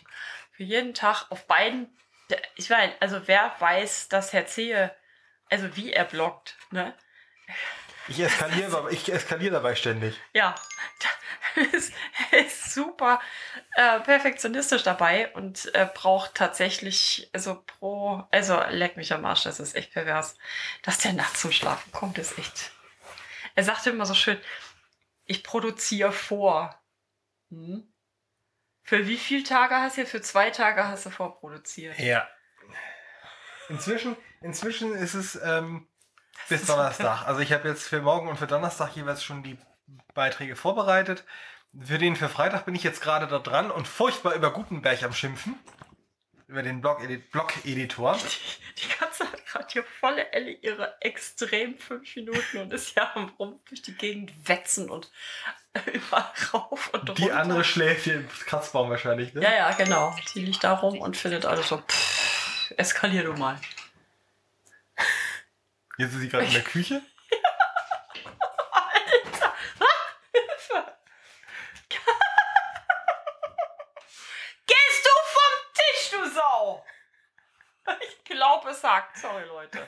[0.51, 1.95] Für jeden Tag auf beiden.
[2.55, 4.95] Ich meine, also wer weiß, dass Herr Zehe,
[5.49, 6.93] also wie er bloggt, ne?
[8.09, 10.19] Ich eskaliere, ich eskaliere dabei ständig.
[10.33, 10.55] Ja,
[11.55, 11.93] er ist,
[12.31, 13.21] ist super
[13.75, 19.59] äh, perfektionistisch dabei und äh, braucht tatsächlich, also pro, also leck mich am Arsch, das
[19.59, 20.37] ist echt pervers.
[20.81, 22.71] Dass der nachts zum Schlafen kommt, ist echt.
[23.55, 24.39] Er sagte immer so schön,
[25.25, 26.81] ich produziere vor.
[27.49, 27.93] Hm?
[28.81, 30.05] Für wie viele Tage hast du?
[30.07, 31.99] Für zwei Tage hast du vorproduziert.
[31.99, 32.27] Ja.
[33.69, 35.87] Inzwischen, inzwischen ist es ähm,
[36.47, 37.23] bis Donnerstag.
[37.27, 39.57] Also ich habe jetzt für morgen und für Donnerstag jeweils schon die
[40.13, 41.25] Beiträge vorbereitet.
[41.83, 45.13] Für den für Freitag bin ich jetzt gerade da dran und furchtbar über Gutenberg am
[45.13, 45.57] Schimpfen.
[46.47, 48.17] Über den Blog-Edit- Blog-Editor.
[48.81, 53.29] Die Katze hat gerade hier volle Elle ihre extrem fünf Minuten und ist ja am
[53.37, 55.11] Rum durch die Gegend wetzen und
[55.93, 57.13] überall rauf und runter.
[57.13, 59.43] Die andere schläft hier im Kratzbaum wahrscheinlich, ne?
[59.43, 60.15] Ja, ja, genau.
[60.33, 61.77] Die liegt da rum und findet alles so.
[61.77, 63.59] Pff, eskalier du mal.
[65.99, 66.93] Jetzt ist sie gerade in der Küche.
[74.65, 76.85] Gehst du vom Tisch, du Sau!
[77.99, 79.17] Ich glaube, es sagt.
[79.17, 79.85] Sorry, Leute.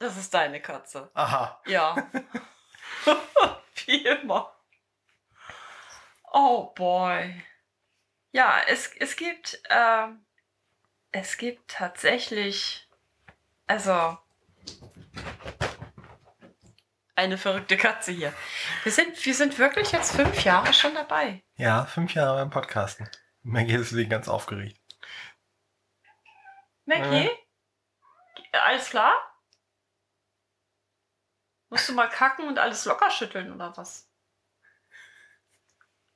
[0.00, 1.12] Das ist deine Katze.
[1.14, 1.62] Aha.
[1.66, 2.10] Ja.
[3.86, 4.60] Wie immer.
[6.32, 7.44] Oh boy.
[8.32, 10.26] Ja, es, es gibt, ähm,
[11.14, 12.88] es gibt tatsächlich,
[13.68, 14.18] also,
[17.14, 18.34] eine verrückte Katze hier.
[18.82, 21.44] Wir sind, wir sind wirklich jetzt fünf Jahre schon dabei.
[21.54, 23.08] Ja, fünf Jahre beim Podcasten.
[23.42, 24.76] Maggie ist deswegen ganz aufgeregt.
[26.84, 27.30] Maggie?
[28.50, 29.12] Alles klar?
[31.68, 34.10] Musst du mal kacken und alles locker schütteln oder was?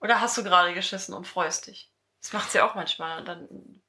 [0.00, 1.92] Oder hast du gerade geschissen und freust dich?
[2.20, 3.20] Das macht sie auch manchmal.
[3.20, 3.82] Und dann,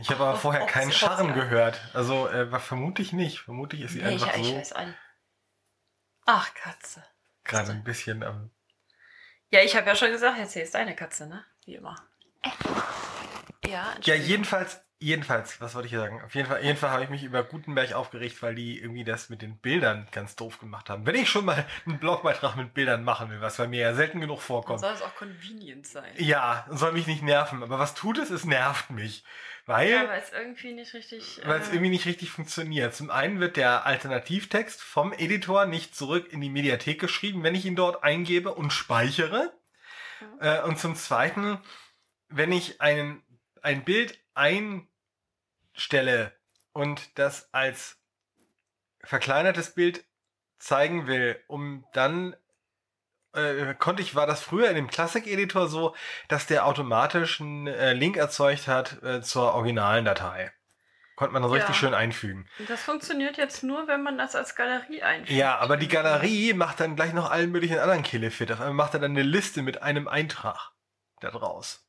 [0.00, 1.80] Ich habe aber vorher Ob keinen Scharren sie- gehört.
[1.94, 3.40] Also äh, vermute ich nicht.
[3.40, 4.94] Vermutlich ist sie nee, ich, einfach ich so weiß an.
[6.26, 7.04] Ach, Katze.
[7.44, 8.50] gerade ein bisschen am.
[9.50, 11.44] Ja, ich habe ja schon gesagt, jetzt hier ist deine Katze, ne?
[11.66, 11.96] Wie immer.
[13.66, 16.22] Ja, Ja, jedenfalls, jedenfalls, was wollte ich hier sagen?
[16.22, 19.42] Auf jeden Fall, jedenfalls habe ich mich über Gutenberg aufgeregt, weil die irgendwie das mit
[19.42, 21.04] den Bildern ganz doof gemacht haben.
[21.06, 24.20] Wenn ich schon mal einen Blogbeitrag mit Bildern machen will, was bei mir ja selten
[24.20, 24.80] genug Dann vorkommt.
[24.80, 26.12] soll es auch convenient sein.
[26.16, 27.62] Ja, soll mich nicht nerven.
[27.62, 28.30] Aber was tut es?
[28.30, 29.24] Es nervt mich.
[29.66, 31.40] Weil, Ja, weil es irgendwie nicht richtig.
[31.44, 32.94] weil es äh, irgendwie nicht richtig funktioniert.
[32.94, 37.64] Zum einen wird der Alternativtext vom Editor nicht zurück in die Mediathek geschrieben, wenn ich
[37.64, 39.52] ihn dort eingebe und speichere.
[40.20, 40.26] Mhm.
[40.40, 41.58] Äh, und zum zweiten,
[42.28, 43.22] wenn ich einen,
[43.62, 44.18] ein Bild
[45.74, 46.32] einstelle
[46.72, 47.98] und das als
[49.02, 50.04] verkleinertes Bild
[50.58, 52.36] zeigen will, um dann
[53.34, 55.94] äh, konnte ich, war das früher in dem Classic-Editor so,
[56.28, 60.52] dass der automatisch einen äh, Link erzeugt hat äh, zur originalen Datei.
[61.16, 61.56] Konnte man so Ja.
[61.56, 62.48] richtig schön einfügen.
[62.68, 65.36] Das funktioniert jetzt nur, wenn man das als Galerie einfügt.
[65.36, 68.52] Ja, aber die Galerie macht dann gleich noch allen möglichen anderen Killefit.
[68.52, 70.72] Auf einmal macht er dann eine Liste mit einem Eintrag
[71.20, 71.88] da draus.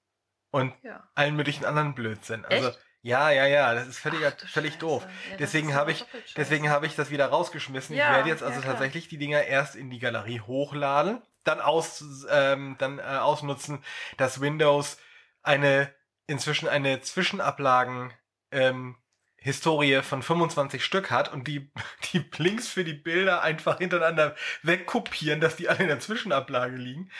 [0.51, 1.09] Und Ja.
[1.15, 2.45] allen möglichen anderen Blödsinn.
[2.45, 2.79] Also, Echt?
[3.03, 4.79] Ja, ja, ja, das ist völlig, Ach völlig Scheiße.
[4.79, 5.05] doof.
[5.31, 6.05] Ja, Deswegen habe ich-.
[6.37, 7.95] Deswegen habe ich das wieder rausgeschmissen.
[7.95, 8.73] Ja, ich werde jetzt ja, also klar.
[8.73, 13.83] tatsächlich die Dinger erst in die Galerie hochladen, dann aus, ähm, dann äh, ausnutzen,
[14.15, 14.97] dass Windows
[15.41, 15.93] eine
[16.27, 18.13] inzwischen eine Zwischenablagen
[18.51, 18.95] ähm,
[19.35, 21.69] Historie von 25 Stück hat und die,
[22.13, 27.11] die Links für die Bilder einfach hintereinander wegkopieren, dass die alle in der Zwischenablage liegen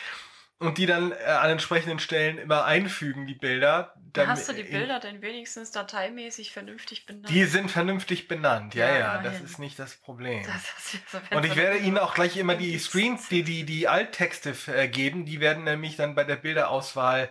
[0.66, 3.94] und die dann äh, an entsprechenden Stellen immer einfügen, die Bilder.
[4.12, 7.28] Dann hast du die Bilder denn wenigstens dateimäßig vernünftig benannt?
[7.30, 10.44] Die sind vernünftig benannt, ja, Ja, ja, das ist nicht das Problem.
[10.46, 12.78] Das so Und ich werde Ihnen auch gleich immer die.
[12.78, 15.26] Screens, die, die, die Alttexte äh, geben.
[15.26, 17.30] Die werden nämlich dann bei der Bilderauswahl,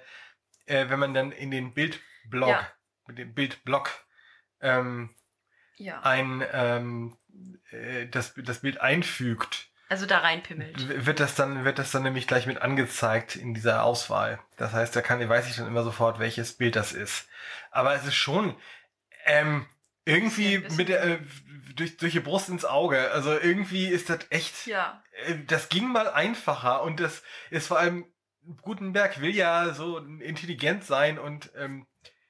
[0.65, 2.67] äh, wenn man dann in den Bildblog, Ja.
[3.07, 3.91] mit dem Bildblock,
[4.61, 5.15] ähm,
[5.77, 7.17] Ja, ein, ähm,
[7.71, 11.05] äh, das, das Bild einfügt, also da reinpimmelt.
[11.05, 14.39] wird das dann, wird das dann nämlich gleich mit angezeigt in dieser Auswahl.
[14.57, 17.27] Das heißt, da kann, weiß ich dann immer sofort, welches Bild das ist.
[17.69, 18.55] Aber es ist schon,
[19.25, 19.67] ähm,
[20.05, 21.19] irgendwie bisschen- mit der, äh,
[21.75, 23.11] durch, durch die Brust ins Auge.
[23.11, 27.77] Also irgendwie ist das echt, Ja, äh, das ging mal einfacher und das ist vor
[27.77, 28.05] allem,
[28.63, 31.85] Gutenberg will ja so intelligent sein und ähm,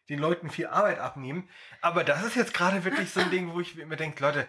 [0.10, 1.50] den Leuten viel Arbeit abnehmen.
[1.82, 4.48] Aber das ist jetzt gerade wirklich so ein Ding, wo ich mir denke, Leute,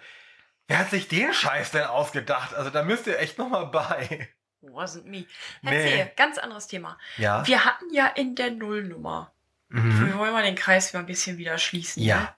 [0.69, 2.55] wer hat sich den Scheiß denn ausgedacht?
[2.55, 4.29] Also da müsst ihr echt nochmal bei.
[4.63, 5.27] wasn't me.
[5.63, 5.71] Nee.
[5.83, 6.99] Erzähl, ganz anderes Thema.
[7.19, 7.47] Ja.
[7.47, 9.31] Wir hatten ja in der Nullnummer,
[9.69, 10.07] Mhm.
[10.07, 12.03] wir wollen mal den Kreis mal ein bisschen wieder schließen.
[12.03, 12.21] Ja.
[12.21, 12.35] Ne?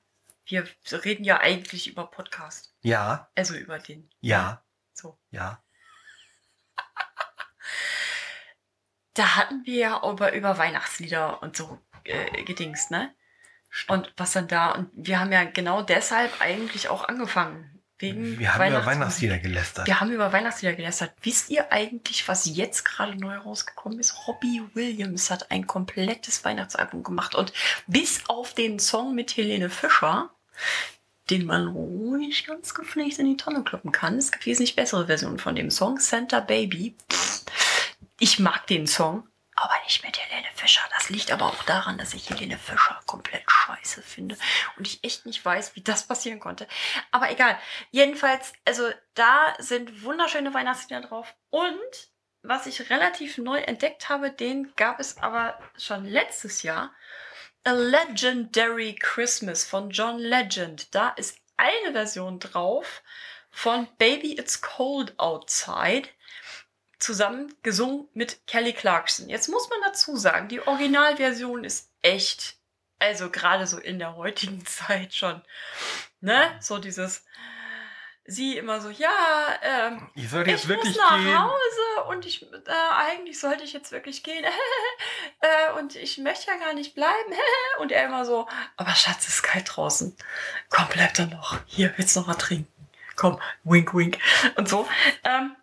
[0.46, 0.68] Wir
[1.04, 2.72] reden ja eigentlich über Podcast.
[2.82, 4.08] Ja, Also über den.
[4.20, 4.62] ja,
[4.94, 5.18] So.
[5.30, 5.60] ja.
[9.14, 13.14] Da hatten wir ja über, über Weihnachtslieder und so äh, gedingst, ne?
[13.88, 17.75] Und was dann da, und wir haben ja genau deshalb eigentlich auch angefangen.
[17.98, 18.84] Wegen Wir haben über.
[18.84, 19.86] Weihnachtslieder gelästert.
[19.86, 21.12] Wir haben über Weihnachtslieder gelästert.
[21.22, 24.26] Wisst ihr eigentlich, was jetzt gerade neu rausgekommen ist?
[24.26, 27.52] Robbie Williams hat ein komplettes Weihnachtsalbum gemacht und
[27.86, 30.30] bis auf den Song mit Helene Fischer,
[31.30, 34.18] den man ruhig ganz gepflegt in die Tonne kloppen kann.
[34.18, 35.98] Es gibt wesentlich bessere Versionen von dem Song.
[35.98, 36.94] Santa Baby.
[37.10, 37.44] Pff,
[38.18, 40.82] ich mag den Song, aber nicht mit Helene Fischer.
[40.94, 44.36] Das liegt aber auch daran, dass ich Helene Fischer komplett scheiße finde
[44.76, 46.68] und ich echt nicht weiß, wie das passieren konnte.
[47.10, 47.58] Aber egal.
[47.90, 51.34] Jedenfalls, also da sind wunderschöne Weihnachtslieder drauf.
[51.50, 52.10] Und
[52.42, 56.94] was ich relativ neu entdeckt habe, den gab es aber schon letztes Jahr.
[57.64, 60.94] A Legendary Christmas von John Legend.
[60.94, 63.02] Da ist eine Version drauf
[63.50, 66.08] von Baby It's Cold Outside.
[66.98, 69.28] Zusammen gesungen mit Kelly Clarkson.
[69.28, 72.56] Jetzt muss man dazu sagen, die Originalversion ist echt,
[72.98, 75.42] also gerade so in der heutigen Zeit schon,
[76.20, 76.56] ne?
[76.60, 77.24] So dieses,
[78.26, 79.10] sie immer so, ja,
[79.62, 81.38] ähm, Ich sollte jetzt ich wirklich muss nach gehen.
[81.38, 84.44] Hause und ich, äh, eigentlich sollte ich jetzt wirklich gehen.
[85.40, 87.32] äh, und ich möchte ja gar nicht bleiben.
[87.78, 90.16] und er immer so, aber Schatz, es ist kalt draußen.
[90.70, 91.58] Komm, bleib da noch.
[91.66, 92.72] Hier, willst du noch was trinken?
[93.16, 94.18] Komm, wink, wink.
[94.56, 94.86] Und so.
[95.24, 95.56] Ähm,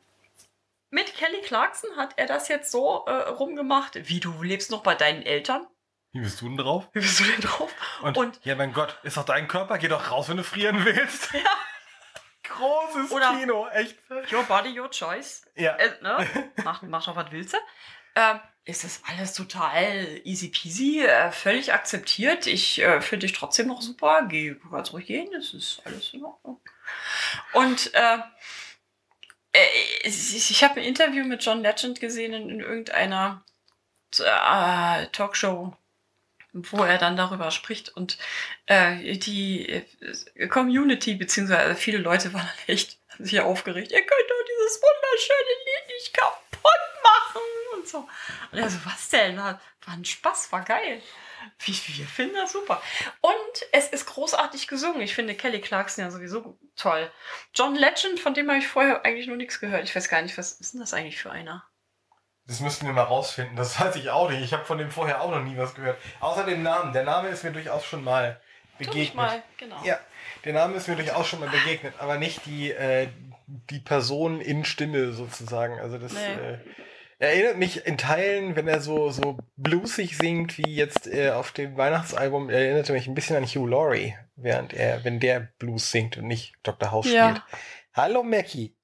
[0.94, 3.96] mit Kelly Clarkson hat er das jetzt so äh, rumgemacht.
[4.08, 5.66] Wie, du lebst noch bei deinen Eltern?
[6.12, 6.88] Wie bist du denn drauf?
[6.94, 7.74] Wie bist du denn drauf?
[8.04, 10.86] Und, Und- ja, mein Gott, ist doch dein Körper, geh doch raus, wenn du frieren
[10.86, 11.34] willst.
[11.34, 11.40] Ja.
[12.44, 13.98] Großes Oder- Kino, echt.
[14.32, 15.46] Your body, your choice.
[15.56, 15.76] Ja.
[15.78, 16.52] Äh, ne?
[16.64, 17.58] mach, mach doch, was willst du.
[18.16, 22.46] Ähm, ist das alles total easy peasy, äh, völlig akzeptiert.
[22.46, 24.26] Ich äh, finde dich trotzdem noch super.
[24.30, 26.62] Geh ganz ruhig gehen, das ist alles in Ordnung.
[27.54, 28.18] Und äh,
[30.04, 33.44] ich, ich habe ein Interview mit John Legend gesehen in, in irgendeiner
[34.20, 35.76] äh, Talkshow,
[36.54, 37.90] wo er dann darüber spricht.
[37.90, 38.18] Und
[38.66, 43.92] äh, die äh, Community, beziehungsweise viele Leute waren dann echt sich aufgeregt.
[43.92, 47.42] Ihr könnt doch dieses wunderschöne Lied nicht kaputt machen
[47.76, 48.10] und so.
[48.52, 49.38] Und er so, was denn?
[49.38, 51.02] War ein Spaß, war geil.
[51.60, 52.82] Wir, finden das super.
[53.22, 53.34] Und
[53.72, 55.02] es ist großartig gesungen.
[55.02, 57.10] Ich finde Kelly Clarkson ja sowieso toll.
[57.54, 59.84] John Legend, von dem habe ich vorher eigentlich noch nichts gehört.
[59.84, 61.64] Ich weiß gar nicht, was ist denn das eigentlich für einer?
[62.46, 63.56] Das müssten wir mal rausfinden.
[63.56, 64.42] Das weiß ich auch nicht.
[64.42, 65.98] Ich habe von dem vorher auch noch nie was gehört.
[66.20, 66.92] Außer dem Namen.
[66.94, 68.42] Der Name ist mir durchaus schon mal
[68.78, 68.98] begegnet.
[68.98, 69.82] mich mal, genau.
[69.86, 70.00] Ja,
[70.44, 73.08] der Name ist mir durchaus schon mal begegnet, aber nicht die, äh,
[73.48, 75.80] die Person in Stimme sozusagen.
[75.80, 76.34] Also das Nee.
[76.34, 76.58] äh,
[77.20, 81.78] erinnert mich in Teilen, wenn er so, so bluesig singt, wie jetzt äh, auf dem
[81.78, 86.28] Weihnachtsalbum, erinnerte mich ein bisschen an Hugh Laurie, während er, wenn der Blues singt und
[86.28, 86.92] nicht Dr.
[86.92, 87.30] House Ja.
[87.30, 87.44] spielt.
[87.94, 88.76] Hallo Mackie.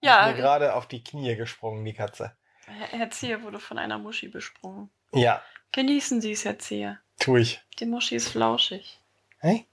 [0.00, 2.36] Ja, Ist mir gerade auf die Knie gesprungen, die Katze.
[2.66, 4.90] Herr Erzieher wurde von einer Muschi besprungen.
[5.12, 5.42] Ja,
[5.72, 6.98] Genießen Sie es, Erzieher.
[7.18, 7.60] tu ich.
[7.80, 9.00] Die Muschi ist flauschig.
[9.40, 9.66] Hey?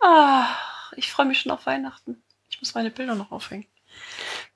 [0.00, 0.46] Ah,
[0.96, 2.22] ich freue mich schon auf Weihnachten.
[2.48, 3.66] Ich muss meine Bilder noch aufhängen.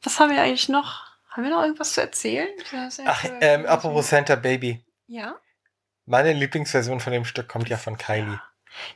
[0.02, 1.14] Was haben wir eigentlich noch?
[1.35, 2.49] Haben wir noch irgendwas zu erzählen?
[3.07, 4.85] Ach, ähm, apropos Santa Baby.
[5.09, 5.37] Ja?
[6.07, 8.41] Meine Lieblingsversion von dem Stück kommt ja von Kylie.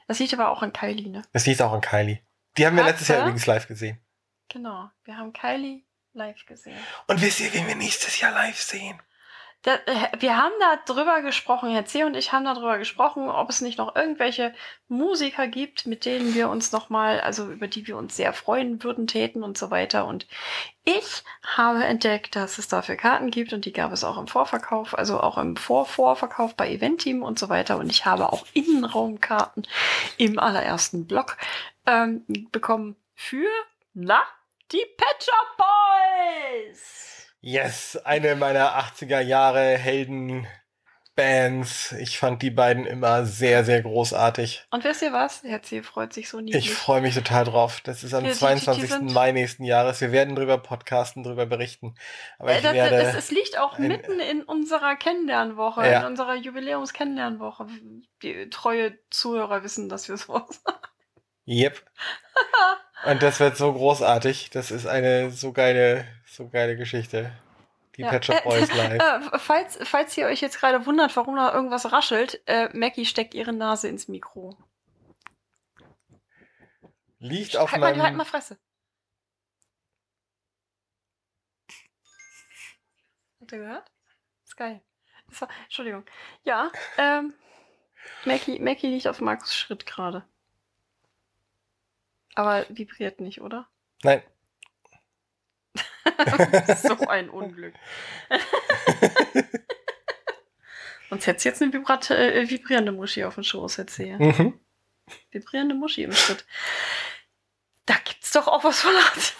[0.07, 1.23] Das liegt aber auch an Kylie, ne?
[1.33, 2.21] Das liegt auch an Kylie.
[2.57, 4.01] Die haben wir Hat letztes Jahr übrigens live gesehen.
[4.49, 4.89] Genau.
[5.03, 5.83] Wir haben Kylie
[6.13, 6.79] live gesehen.
[7.09, 9.03] Und wisst ihr, wen wir nächstes Jahr live sehen?
[9.63, 12.05] Da, äh, wir haben da drüber gesprochen, Herr C.
[12.05, 14.55] und ich haben da drüber gesprochen, ob es nicht noch irgendwelche
[14.87, 19.09] Musiker gibt, mit denen wir uns nochmal, also über die wir uns sehr freuen würden,
[19.09, 20.07] täten und so weiter.
[20.07, 20.29] Und
[20.85, 24.97] ich habe entdeckt, dass es dafür Karten gibt und die gab es auch im Vorverkauf,
[24.97, 27.79] also auch im Vor-Vorverkauf bei Eventeam und so weiter.
[27.79, 29.67] Und ich habe auch Innenraumkarten
[30.19, 31.37] im allerersten Block
[31.85, 33.49] ähm, bekommen für,
[33.93, 34.23] na,
[34.71, 37.28] die Pet Shop Boys!
[37.41, 41.93] Yes, eine meiner 80er Jahre Heldenbands.
[41.93, 44.65] Ich fand die beiden immer sehr, sehr großartig.
[44.71, 45.43] Und wisst ihr was?
[45.45, 45.83] Herr C.
[45.83, 46.67] freut sich so niedlich.
[46.67, 47.81] Ich freue mich total drauf.
[47.85, 49.13] Das ist am Ja, die- die- die 22.
[49.13, 50.01] Mai nächsten Jahres.
[50.01, 51.95] Wir werden drüber podcasten, drüber berichten.
[52.41, 52.97] Aber ich das, werde.
[53.03, 56.01] das, es liegt auch ein- mitten in unserer Kennenlernwoche, Ja.
[56.01, 57.69] in unserer Jubiläums-Kennenlernwoche.
[58.23, 60.61] Die treue Zuhörer wissen, dass wir sowas
[61.47, 61.81] Yep.
[63.07, 64.51] Und das wird so großartig.
[64.51, 67.33] Das ist eine so geile, so geile Geschichte.
[67.97, 68.11] Die Ja.
[68.11, 69.01] Pet Shop Boys live.
[69.01, 73.35] Äh, falls, falls ihr euch jetzt gerade wundert, warum da irgendwas raschelt, äh, Mackie steckt
[73.35, 74.57] ihre Nase ins Mikro.
[77.21, 78.03] Liegt auf Halt mal, meinem.
[78.03, 78.59] halt mal Fresse.
[83.41, 83.91] Habt ihr gehört?
[84.45, 84.81] ist geil.
[85.29, 86.05] Das war, Entschuldigung.
[86.45, 87.35] Ja, ähm,
[88.25, 90.25] Mackie, Mackie liegt auf Markus Schritt gerade.
[92.39, 93.67] Aber vibriert nicht, oder?
[94.05, 94.23] Nein.
[96.85, 97.75] so ein Unglück.
[101.11, 104.21] Sonst hättest du jetzt eine vibrat äh, vibrierende Muschi auf dem Schoß erzählt.
[104.21, 104.61] Mhm.
[105.33, 106.47] Vibrierende Muschi im Schritt.
[107.87, 109.35] Da gibt's doch auch was von Art.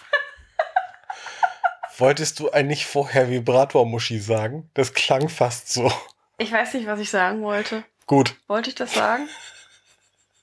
[1.99, 4.73] Wolltest du eigentlich vorher Vibrator-Muschi sagen?
[4.75, 5.93] Das klang fast so.
[6.37, 7.85] Ich weiß nicht, was ich sagen wollte.
[8.07, 8.35] Gut.
[8.49, 9.29] Wollte ich das sagen?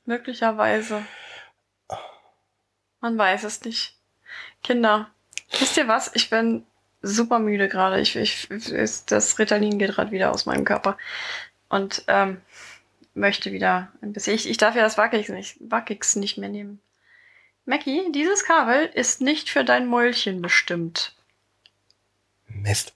[0.05, 1.05] Möglicherweise.
[3.05, 3.93] Man weiß es nicht.
[4.63, 5.11] Kinder,
[5.59, 6.09] wisst ihr was?
[6.15, 6.65] Ich bin
[7.03, 8.01] super müde gerade.
[8.01, 8.47] Ich, ich,
[9.05, 10.97] das Ritalin geht gerade wieder aus meinem Körper.
[11.69, 12.41] Und ähm,
[13.13, 14.33] möchte wieder ein bisschen.
[14.33, 16.81] Ich, ich darf ja das Wackix nicht, Wackix nicht mehr nehmen.
[17.65, 21.13] Mackie, dieses Kabel ist nicht für dein Mäulchen bestimmt.
[22.47, 22.95] Mist.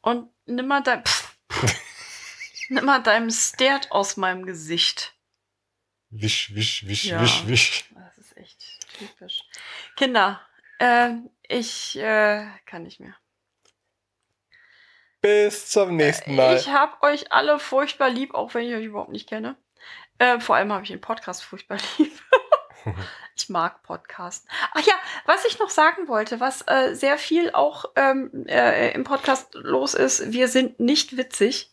[0.00, 1.04] Und nimm mal dein.
[1.04, 1.36] Pff,
[2.68, 5.12] nimm mal deinem Stert aus meinem Gesicht.
[6.14, 7.22] Wisch, wisch, wisch, Ja.
[7.22, 7.84] wisch, wisch.
[8.98, 9.42] Typisch.
[9.96, 10.40] Kinder,
[10.78, 11.10] äh,
[11.48, 13.14] ich äh, kann nicht mehr.
[15.20, 16.56] Bis zum nächsten Mal.
[16.56, 19.56] Ich habe euch alle furchtbar lieb, auch wenn ich euch überhaupt nicht kenne.
[20.18, 22.12] Äh, vor allem habe ich den Podcast furchtbar lieb.
[23.36, 24.50] ich mag Podcasten.
[24.72, 24.94] Ach ja,
[25.26, 29.94] was ich noch sagen wollte, was äh, sehr viel auch ähm, äh, im Podcast los
[29.94, 31.71] ist, wir sind nicht witzig.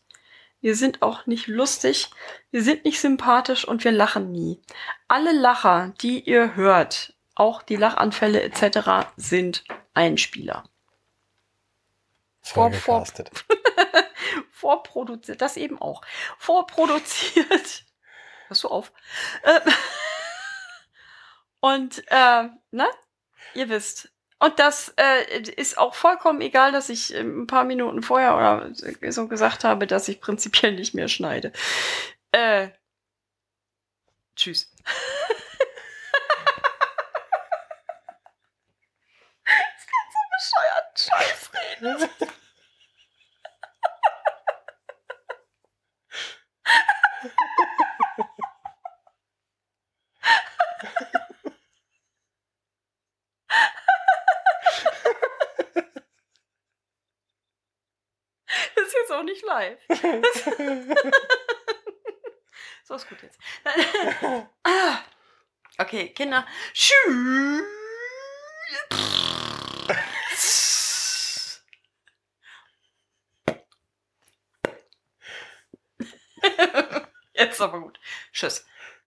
[0.62, 2.10] Wir sind auch nicht lustig.
[2.52, 4.62] Wir sind nicht sympathisch und wir lachen nie.
[5.08, 10.64] Alle Lacher, die ihr hört, auch die Lachanfälle etc., sind Einspieler.
[12.42, 13.00] vor- vor-
[14.52, 16.02] vorproduziert, das eben auch,
[16.38, 17.86] vorproduziert.
[18.48, 18.92] Hörst du auf?
[19.44, 19.62] Ähm,
[21.62, 22.88] Und, äh, ne?
[23.54, 24.12] Ihr wisst.
[24.40, 28.72] Und das äh, ist auch vollkommen egal, dass ich ähm, ein paar Minuten vorher oder
[29.12, 31.52] so gesagt habe, dass ich prinzipiell nicht mehr schneide.
[32.32, 32.70] Äh,
[34.36, 34.74] tschüss.
[39.46, 42.10] das so bescheuert Scheiß reden.
[58.76, 59.80] Das ist jetzt auch nicht live.
[62.84, 63.38] So ist gut jetzt.
[65.78, 66.46] Okay, Kinder.
[66.74, 67.64] Tschüss.
[77.34, 77.98] Jetzt aber gut.
[78.34, 78.66] Tschüss.